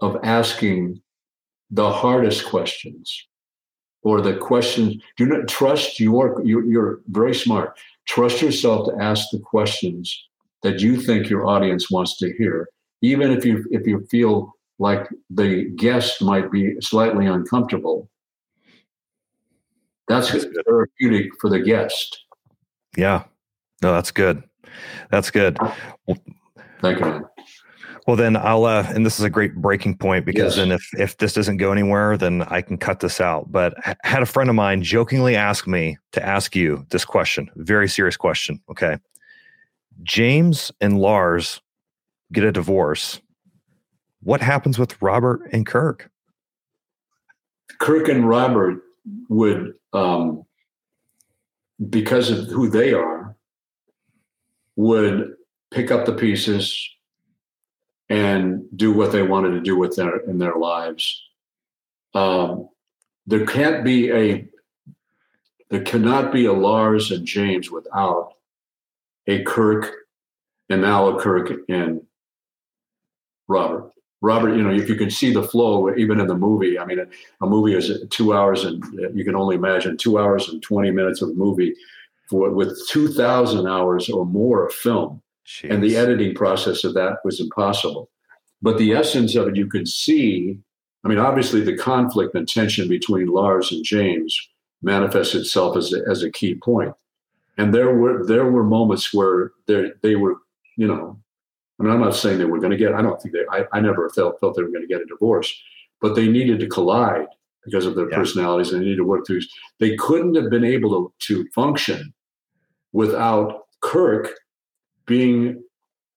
of 0.01 0.19
asking 0.23 1.01
the 1.71 1.91
hardest 1.91 2.47
questions 2.47 3.27
or 4.03 4.21
the 4.21 4.37
questions. 4.37 4.97
Do 5.17 5.27
not 5.27 5.49
trust 5.49 5.99
your, 5.99 6.41
you're, 6.45 6.65
you're 6.65 7.01
very 7.09 7.35
smart. 7.35 7.79
Trust 8.07 8.43
yourself 8.43 8.89
to 8.89 9.03
ask 9.03 9.27
the 9.33 9.41
questions 9.41 10.27
that 10.63 10.81
you 10.81 11.01
think 11.01 11.29
your 11.29 11.47
audience 11.47 11.91
wants 11.91 12.17
to 12.19 12.33
hear, 12.37 12.69
even 13.03 13.31
if 13.31 13.45
you 13.45 13.65
if 13.71 13.87
you 13.87 14.07
feel 14.11 14.53
like 14.79 15.09
the 15.31 15.65
guest 15.77 16.23
might 16.23 16.51
be 16.51 16.75
slightly 16.81 17.27
uncomfortable. 17.27 18.09
That's, 20.09 20.31
that's 20.31 20.47
therapeutic 20.67 21.31
for 21.41 21.51
the 21.51 21.61
guest. 21.61 22.25
Yeah. 22.97 23.25
No, 23.83 23.93
that's 23.93 24.11
good. 24.11 24.43
That's 25.11 25.31
good. 25.31 25.59
Thank 26.81 27.01
you. 27.01 27.05
Man. 27.05 27.25
Well, 28.07 28.15
then 28.15 28.37
I'll, 28.37 28.65
uh, 28.65 28.87
and 28.95 29.05
this 29.05 29.19
is 29.19 29.25
a 29.25 29.31
great 29.31 29.57
breaking 29.57 29.97
point 29.97 30.25
because 30.25 30.57
yes. 30.57 30.65
then 30.65 30.71
if, 30.71 30.89
if 30.97 31.17
this 31.17 31.33
doesn't 31.33 31.57
go 31.57 31.73
anywhere, 31.73 32.17
then 32.17 32.43
I 32.43 32.63
can 32.63 32.79
cut 32.79 33.01
this 33.01 33.21
out. 33.21 33.51
But 33.51 33.75
I 33.85 33.97
had 34.05 34.23
a 34.23 34.27
friend 34.27 34.49
of 34.49 34.55
mine 34.55 34.83
jokingly 34.83 35.35
ask 35.35 35.67
me 35.67 35.99
to 36.13 36.25
ask 36.25 36.55
you 36.55 36.87
this 36.91 37.05
question, 37.05 37.51
very 37.57 37.89
serious 37.89 38.17
question. 38.17 38.63
Okay. 38.71 38.99
James 40.05 40.71
and 40.81 41.01
Lars 41.01 41.61
get 42.33 42.45
a 42.45 42.53
divorce. 42.53 43.21
What 44.23 44.41
happens 44.41 44.79
with 44.79 45.01
Robert 45.03 45.41
and 45.53 45.67
Kirk? 45.67 46.09
Kirk 47.81 48.09
and 48.09 48.29
Robert 48.29 48.83
would, 49.29 49.75
um, 49.97 50.45
because 51.89 52.31
of 52.31 52.49
who 52.49 52.69
they 52.69 52.93
are, 52.93 53.35
would 54.77 55.35
pick 55.71 55.91
up 55.91 56.05
the 56.05 56.13
pieces 56.13 56.91
and 58.09 58.65
do 58.77 58.93
what 58.93 59.11
they 59.11 59.23
wanted 59.23 59.51
to 59.51 59.61
do 59.61 59.77
with 59.77 59.97
their 59.97 60.19
in 60.19 60.39
their 60.39 60.57
lives. 60.57 61.23
Um, 62.15 62.69
there 63.27 63.47
can't 63.47 63.85
be 63.85 64.13
a 64.13 64.49
there 65.71 65.83
cannot 65.83 66.33
be 66.33 66.45
a 66.45 66.53
Lars 66.53 67.11
and 67.11 67.27
James 67.27 67.71
without 67.71 68.35
a 69.27 69.43
Kirk 69.43 69.93
and 70.69 70.83
now 70.83 71.09
a 71.09 71.21
Kirk 71.21 71.53
and 71.69 72.03
Robert. 73.49 73.91
Robert, 74.23 74.57
you 74.57 74.63
know, 74.63 74.71
if 74.71 74.89
you 74.89 74.95
can 74.95 75.11
see 75.11 75.33
the 75.33 75.43
flow, 75.43 75.95
even 75.95 76.21
in 76.21 76.27
the 76.27 76.35
movie, 76.35 76.79
I 76.79 76.85
mean, 76.87 76.99
a, 76.99 77.47
movie 77.47 77.75
is 77.75 77.93
two 78.11 78.35
hours 78.35 78.65
and 78.65 78.83
uh, 78.99 79.11
you 79.11 79.25
can 79.25 79.37
only 79.37 79.57
imagine 79.57 79.97
two 79.97 80.19
hours 80.19 80.49
and 80.49 80.63
20 80.63 80.91
minutes 80.91 81.21
of 81.23 81.37
movie 81.37 81.75
for 82.29 82.51
with 82.51 82.77
2,000 82.89 83.67
hours 83.67 84.09
or 84.09 84.25
more 84.25 84.67
of 84.67 84.73
film. 84.73 85.23
Jeez. 85.47 85.71
And 85.71 85.83
the 85.83 85.97
editing 85.97 86.35
process 86.35 86.83
of 86.83 86.95
that 86.95 87.19
was 87.25 87.41
impossible. 87.41 88.11
But 88.63 88.79
the 88.79 88.95
essence 88.95 89.37
of 89.37 89.49
it, 89.49 89.57
you 89.57 89.67
could 89.67 89.87
see. 89.87 90.59
I 91.05 91.09
mean, 91.09 91.19
obviously, 91.19 91.61
the 91.61 91.77
conflict 91.77 92.35
and 92.35 92.49
tension 92.49 92.89
between 92.89 93.29
Lars 93.29 93.71
and 93.71 93.85
James 93.85 94.37
manifests 94.83 95.35
itself 95.35 95.77
as 95.77 95.93
a, 95.93 96.01
as 96.11 96.25
a 96.25 96.31
key 96.31 96.57
point. 96.57 96.95
And 97.59 97.73
there 97.73 97.95
were 97.95 98.27
there 98.27 98.51
were 98.51 98.65
moments 98.65 99.15
where 99.15 99.53
they 99.67 100.17
were, 100.17 100.37
you 100.77 100.89
know, 100.89 101.21
Mean, 101.79 101.93
I'm 101.93 102.01
not 102.01 102.17
saying 102.17 102.39
they 102.39 102.45
were 102.47 102.59
going 102.59 102.71
to 102.71 102.77
get. 102.77 102.95
I 102.95 103.03
don't 103.03 103.21
think 103.21 103.35
they. 103.35 103.45
I, 103.51 103.65
I 103.73 103.81
never 103.81 104.09
felt 104.11 104.41
felt 104.41 104.57
they 104.57 104.63
were 104.63 104.71
going 104.71 104.87
to 104.87 104.89
get 104.89 105.03
a 105.03 105.07
divorce, 105.07 105.55
but 106.01 106.15
they 106.15 106.27
needed 106.27 106.59
to 106.61 106.69
collide 106.69 107.27
because 107.65 107.85
of 107.85 107.95
their 107.95 108.09
yeah. 108.09 108.17
personalities 108.17 108.73
and 108.73 108.81
they 108.81 108.87
needed 108.87 108.99
to 108.99 109.05
work 109.05 109.27
through. 109.27 109.43
They 109.79 109.97
couldn't 109.97 110.37
have 110.37 110.51
been 110.51 110.65
able 110.65 110.91
to 110.91 111.13
to 111.35 111.49
function 111.55 112.15
without 112.93 113.67
Kirk 113.81 114.31
being 115.05 115.63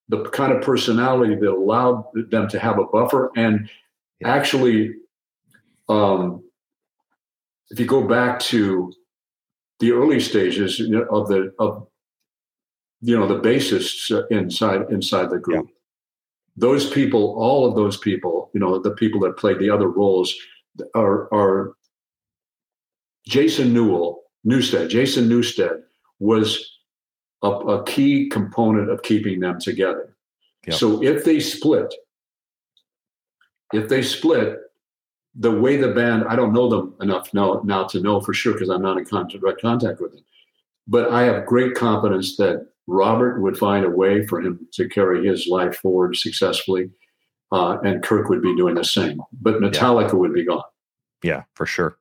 the 0.07 0.23
kind 0.29 0.51
of 0.51 0.63
personality 0.63 1.35
that 1.35 1.49
allowed 1.49 2.03
them 2.29 2.47
to 2.49 2.59
have 2.59 2.79
a 2.79 2.85
buffer 2.85 3.31
and 3.35 3.69
actually 4.23 4.93
um, 5.87 6.43
if 7.69 7.79
you 7.79 7.85
go 7.85 8.07
back 8.07 8.39
to 8.39 8.91
the 9.79 9.91
early 9.91 10.19
stages 10.19 10.79
of 10.79 11.27
the 11.27 11.53
of 11.59 11.87
you 13.01 13.17
know 13.17 13.27
the 13.27 13.39
bassists 13.39 14.11
uh, 14.11 14.25
inside 14.27 14.89
inside 14.89 15.29
the 15.29 15.39
group 15.39 15.65
yeah. 15.67 15.73
those 16.57 16.89
people 16.89 17.35
all 17.39 17.65
of 17.65 17.75
those 17.75 17.97
people 17.97 18.49
you 18.53 18.59
know 18.59 18.79
the 18.79 18.91
people 18.91 19.19
that 19.19 19.37
played 19.37 19.59
the 19.59 19.69
other 19.69 19.89
roles 19.89 20.35
are 20.95 21.33
are 21.33 21.73
jason 23.27 23.73
newell 23.73 24.23
newsted 24.45 24.89
jason 24.89 25.29
Newsted 25.29 25.81
was 26.19 26.79
a, 27.41 27.49
a 27.49 27.83
key 27.85 28.29
component 28.29 28.89
of 28.89 29.01
keeping 29.01 29.39
them 29.39 29.59
together. 29.59 30.15
Yep. 30.67 30.75
So 30.75 31.03
if 31.03 31.23
they 31.23 31.39
split, 31.39 31.93
if 33.73 33.87
they 33.87 34.01
split, 34.01 34.59
the 35.35 35.51
way 35.51 35.77
the 35.77 35.89
band, 35.89 36.25
I 36.27 36.35
don't 36.35 36.53
know 36.53 36.67
them 36.67 36.95
enough 37.01 37.33
now, 37.33 37.61
now 37.63 37.85
to 37.85 38.01
know 38.01 38.19
for 38.19 38.33
sure 38.33 38.53
because 38.53 38.69
I'm 38.69 38.81
not 38.81 38.97
in 38.97 39.05
contact, 39.05 39.41
direct 39.41 39.61
contact 39.61 40.01
with 40.01 40.11
them. 40.11 40.23
But 40.87 41.11
I 41.11 41.23
have 41.23 41.45
great 41.45 41.75
confidence 41.75 42.35
that 42.37 42.68
Robert 42.89 43.41
would 43.41 43.57
find 43.57 43.85
a 43.85 43.89
way 43.89 44.25
for 44.25 44.41
him 44.41 44.67
to 44.73 44.89
carry 44.89 45.27
his 45.27 45.47
life 45.47 45.75
forward 45.77 46.15
successfully, 46.15 46.89
uh, 47.51 47.77
and 47.83 48.01
Kirk 48.03 48.29
would 48.29 48.41
be 48.41 48.55
doing 48.55 48.75
the 48.75 48.83
same. 48.83 49.21
But 49.41 49.55
Metallica 49.55 50.13
yeah. 50.13 50.15
would 50.15 50.33
be 50.33 50.45
gone. 50.45 50.63
Yeah, 51.23 51.43
for 51.53 51.65
sure, 51.65 51.97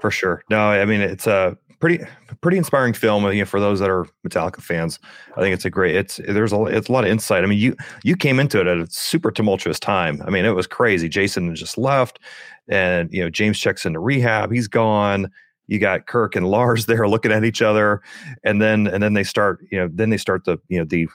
for 0.00 0.10
sure. 0.10 0.42
No, 0.48 0.70
I 0.70 0.84
mean 0.86 1.02
it's 1.02 1.26
a 1.26 1.56
pretty 1.80 2.02
pretty 2.40 2.56
inspiring 2.56 2.94
film 2.94 3.30
you 3.32 3.40
know, 3.40 3.44
for 3.44 3.60
those 3.60 3.80
that 3.80 3.90
are 3.90 4.06
Metallica 4.26 4.62
fans. 4.62 4.98
I 5.36 5.40
think 5.40 5.52
it's 5.52 5.64
a 5.64 5.70
great. 5.70 5.96
It's 5.96 6.18
there's 6.26 6.52
a 6.52 6.64
it's 6.64 6.88
a 6.88 6.92
lot 6.92 7.04
of 7.04 7.10
insight. 7.10 7.44
I 7.44 7.46
mean, 7.46 7.58
you 7.58 7.76
you 8.02 8.16
came 8.16 8.40
into 8.40 8.60
it 8.60 8.66
at 8.66 8.78
a 8.78 8.86
super 8.88 9.30
tumultuous 9.30 9.78
time. 9.78 10.22
I 10.24 10.30
mean, 10.30 10.46
it 10.46 10.54
was 10.54 10.66
crazy. 10.66 11.10
Jason 11.10 11.54
just 11.54 11.76
left, 11.76 12.20
and 12.68 13.12
you 13.12 13.22
know 13.22 13.28
James 13.28 13.58
checks 13.58 13.84
into 13.84 14.00
rehab. 14.00 14.50
He's 14.50 14.68
gone. 14.68 15.30
You 15.72 15.78
got 15.78 16.06
Kirk 16.06 16.36
and 16.36 16.46
Lars 16.46 16.86
there 16.86 17.08
looking 17.08 17.32
at 17.32 17.44
each 17.44 17.62
other, 17.62 18.02
and 18.44 18.60
then 18.60 18.86
and 18.86 19.02
then 19.02 19.14
they 19.14 19.24
start 19.24 19.64
you 19.70 19.78
know 19.78 19.88
then 19.92 20.10
they 20.10 20.18
start 20.18 20.44
the 20.44 20.58
you 20.68 20.78
know 20.78 20.84
the 20.84 21.08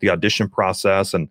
the 0.00 0.10
audition 0.10 0.48
process 0.48 1.12
and 1.12 1.28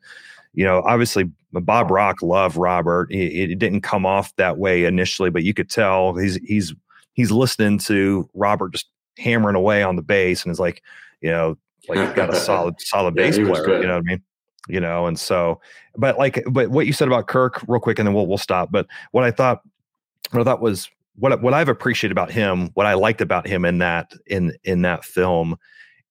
you 0.53 0.65
know 0.65 0.83
obviously 0.85 1.25
uh, 1.55 1.59
Bob 1.59 1.91
Rock 1.91 2.21
loved 2.21 2.57
Robert. 2.57 3.11
It, 3.11 3.51
it 3.51 3.59
didn't 3.59 3.81
come 3.81 4.05
off 4.05 4.35
that 4.35 4.57
way 4.57 4.85
initially, 4.85 5.29
but 5.29 5.43
you 5.43 5.53
could 5.53 5.69
tell 5.69 6.15
he's 6.15 6.35
he's 6.45 6.73
he's 7.13 7.31
listening 7.31 7.79
to 7.79 8.29
Robert 8.33 8.73
just 8.73 8.87
hammering 9.17 9.55
away 9.55 9.83
on 9.83 9.95
the 9.95 10.01
bass 10.01 10.43
and 10.43 10.51
is 10.51 10.59
like, 10.59 10.83
you 11.21 11.31
know, 11.31 11.57
like 11.89 11.97
you've 11.97 12.15
got 12.15 12.29
a 12.31 12.35
solid, 12.35 12.75
solid 12.79 13.15
yeah, 13.17 13.23
bass 13.23 13.35
player. 13.35 13.81
You 13.81 13.87
know 13.87 13.95
what 13.95 14.05
I 14.07 14.09
mean? 14.09 14.21
You 14.69 14.79
know, 14.79 15.07
and 15.07 15.17
so, 15.17 15.61
but 15.95 16.17
like, 16.17 16.43
but 16.49 16.69
what 16.69 16.85
you 16.85 16.93
said 16.93 17.07
about 17.07 17.27
Kirk, 17.27 17.63
real 17.67 17.79
quick, 17.79 17.99
and 17.99 18.07
then 18.07 18.13
we'll 18.13 18.27
we'll 18.27 18.37
stop. 18.37 18.71
But 18.71 18.87
what 19.11 19.23
I 19.23 19.31
thought, 19.31 19.61
what 20.31 20.41
I 20.41 20.43
thought 20.43 20.61
was 20.61 20.89
what 21.17 21.41
what 21.41 21.53
I've 21.53 21.69
appreciated 21.69 22.11
about 22.11 22.31
him, 22.31 22.69
what 22.73 22.85
I 22.85 22.93
liked 22.93 23.21
about 23.21 23.47
him 23.47 23.65
in 23.65 23.79
that 23.79 24.13
in 24.25 24.55
in 24.63 24.81
that 24.83 25.03
film, 25.05 25.57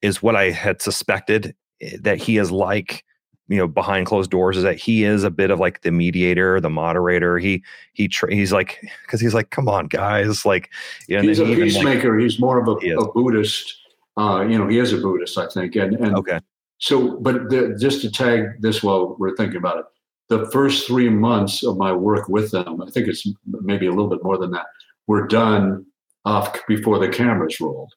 is 0.03 0.23
what 0.23 0.37
I 0.37 0.51
had 0.51 0.83
suspected 0.83 1.55
eh, 1.81 1.97
that 2.01 2.19
he 2.19 2.39
is 2.39 2.51
like 2.51 3.05
you 3.49 3.57
know 3.57 3.69
behind 3.69 4.07
closed 4.07 4.31
doors 4.31 4.57
is 4.57 4.65
that 4.65 4.77
he 4.77 5.05
is 5.05 5.23
a 5.23 5.31
bit 5.31 5.51
of 5.51 5.61
like 5.61 5.83
the 5.83 5.91
mediator 5.91 6.61
the 6.61 6.71
moderator. 6.71 7.39
He 7.39 7.63
he 7.93 8.09
tra- 8.09 8.35
he's 8.35 8.53
like 8.53 8.81
because 9.03 9.21
he's 9.21 9.35
like 9.35 9.51
come 9.51 9.69
on 9.69 9.87
guys 9.87 10.45
like 10.45 10.71
you 11.09 11.17
know, 11.17 11.23
he's 11.23 11.39
a 11.39 11.45
peacemaker 11.45 12.15
like, 12.15 12.23
he's 12.23 12.39
more 12.39 12.61
of 12.61 12.69
a, 12.69 12.89
a 12.95 13.13
buddhist 13.13 13.77
uh 14.17 14.45
you 14.49 14.59
know 14.59 14.67
he 14.67 14.79
is 14.79 14.93
a 14.93 14.99
buddhist 14.99 15.37
i 15.39 15.47
think 15.49 15.77
and 15.77 15.95
and 15.97 16.17
okay. 16.17 16.39
so 16.79 17.19
but 17.21 17.51
the, 17.51 17.77
just 17.79 18.01
to 18.01 18.11
tag 18.11 18.61
this 18.61 18.83
while 18.83 19.17
we're 19.19 19.37
thinking 19.37 19.59
about 19.59 19.79
it 19.79 19.85
the 20.29 20.51
first 20.51 20.87
three 20.87 21.09
months 21.09 21.63
of 21.63 21.77
my 21.77 21.93
work 21.93 22.29
with 22.29 22.51
them 22.51 22.81
i 22.83 22.91
think 22.91 23.09
it's 23.09 23.29
maybe 23.47 23.87
a 23.87 23.91
little 23.91 24.09
bit 24.09 24.23
more 24.23 24.39
than 24.39 24.51
that 24.51 24.67
were 25.07 25.27
done 25.27 25.87
off 26.25 26.59
before 26.67 26.99
the 26.99 27.09
cameras 27.09 27.61
rolled. 27.61 27.93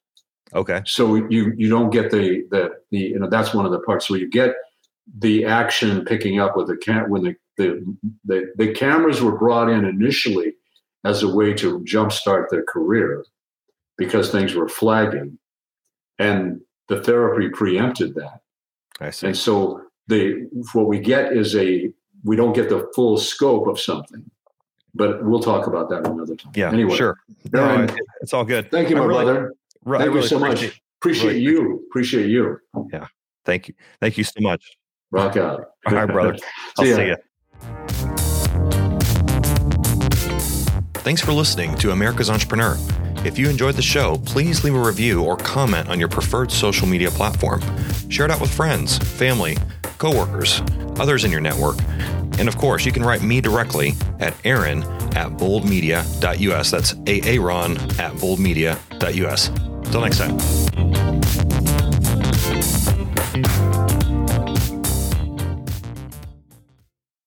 Okay. 0.54 0.82
So 0.86 1.16
you 1.16 1.54
you 1.58 1.70
don't 1.70 1.92
get 1.92 2.12
the 2.12 2.46
the 2.50 2.72
the 2.92 3.00
you 3.00 3.20
know 3.20 3.30
that's 3.30 3.54
one 3.54 3.66
of 3.66 3.72
the 3.72 3.80
parts. 3.80 4.10
Where 4.10 4.20
you 4.20 4.30
get 4.30 4.56
the 5.18 5.46
action 5.46 6.06
picking 6.06 6.40
up 6.40 6.56
with 6.56 6.68
the 6.68 6.78
cam 6.78 7.10
when 7.10 7.24
the, 7.24 7.36
the, 7.58 7.98
the, 8.26 8.52
the 8.58 8.74
cameras 8.74 9.22
were 9.22 9.38
brought 9.38 9.70
in 9.70 9.86
initially 9.86 10.54
as 11.04 11.24
a 11.24 11.34
way 11.34 11.54
to 11.54 11.80
jumpstart 11.80 12.50
their 12.50 12.64
career 12.64 13.26
because 13.98 14.32
things 14.32 14.54
were 14.54 14.68
flagging. 14.68 15.38
And 16.20 16.62
the 16.90 17.02
therapy 17.02 17.50
preempted 17.50 18.16
that. 18.16 18.42
I 19.02 19.12
see. 19.12 19.28
and 19.28 19.38
so 19.38 19.82
the 20.08 20.50
what 20.74 20.88
we 20.88 21.00
get 21.00 21.32
is 21.32 21.56
a 21.56 21.90
we 22.26 22.36
don't 22.36 22.54
get 22.54 22.68
the 22.68 22.92
full 22.94 23.18
scope 23.18 23.68
of 23.68 23.80
something 23.80 24.30
but 24.96 25.24
we'll 25.24 25.40
talk 25.40 25.68
about 25.68 25.90
that 25.90 26.06
another 26.08 26.36
time. 26.36 26.52
Yeah, 26.56 26.72
Anyway, 26.72 26.96
sure. 26.96 27.18
No, 27.52 27.64
Aaron, 27.64 27.90
it- 27.90 27.96
it's 28.22 28.34
all 28.34 28.44
good. 28.46 28.70
thank 28.72 28.90
you, 28.90 28.96
my 28.96 29.06
really- 29.06 29.24
brother. 29.26 29.54
Thank 29.86 30.04
you 30.06 30.12
really 30.14 30.28
so 30.28 30.40
much. 30.40 30.54
appreciate- 30.64 30.82
Appreciate 31.02 31.28
really 31.30 31.40
you. 31.42 31.84
Appreciate 31.90 32.30
you. 32.30 32.58
Yeah. 32.92 33.08
Thank 33.46 33.70
you. 33.70 33.74
Thank 34.02 34.18
you 34.18 34.26
so 34.26 34.34
much. 34.42 34.64
Rock 35.12 35.38
out. 35.38 35.62
All 35.88 35.94
right, 35.94 36.06
brother. 36.06 36.38
I'll 36.78 36.84
See 36.86 36.90
ya. 36.92 36.96
see 36.98 37.06
you. 37.06 38.20
Thanks 41.02 41.22
for 41.22 41.32
listening 41.32 41.76
to 41.78 41.92
America's 41.92 42.30
Entrepreneur. 42.30 42.78
If 43.26 43.40
you 43.40 43.50
enjoyed 43.50 43.76
the 43.76 43.82
show, 43.82 44.18
please 44.26 44.64
leave 44.64 44.76
a 44.76 44.80
review 44.80 45.24
or 45.24 45.38
comment 45.38 45.90
on 45.90 46.00
your 46.00 46.10
preferred 46.10 46.52
social 46.52 46.88
media 46.88 47.10
platform. 47.10 47.62
Share 48.10 48.26
it 48.26 48.32
out 48.32 48.42
with 48.42 48.54
friends, 48.54 48.98
family, 48.98 49.58
coworkers, 50.00 50.62
others 51.00 51.24
in 51.24 51.32
your 51.32 51.42
network. 51.42 51.78
And 52.40 52.48
of 52.48 52.58
course, 52.58 52.86
you 52.86 52.92
can 52.92 53.04
write 53.04 53.22
me 53.22 53.42
directly 53.42 53.94
at 54.20 54.34
aaron 54.44 54.82
at 55.16 55.32
boldmedia.us. 55.38 56.72
That's 56.72 56.94
aaron 57.06 57.78
at 58.00 58.14
boldmedia.us. 58.14 59.48
Until 59.50 60.02
next 60.02 60.18
time. 60.18 60.89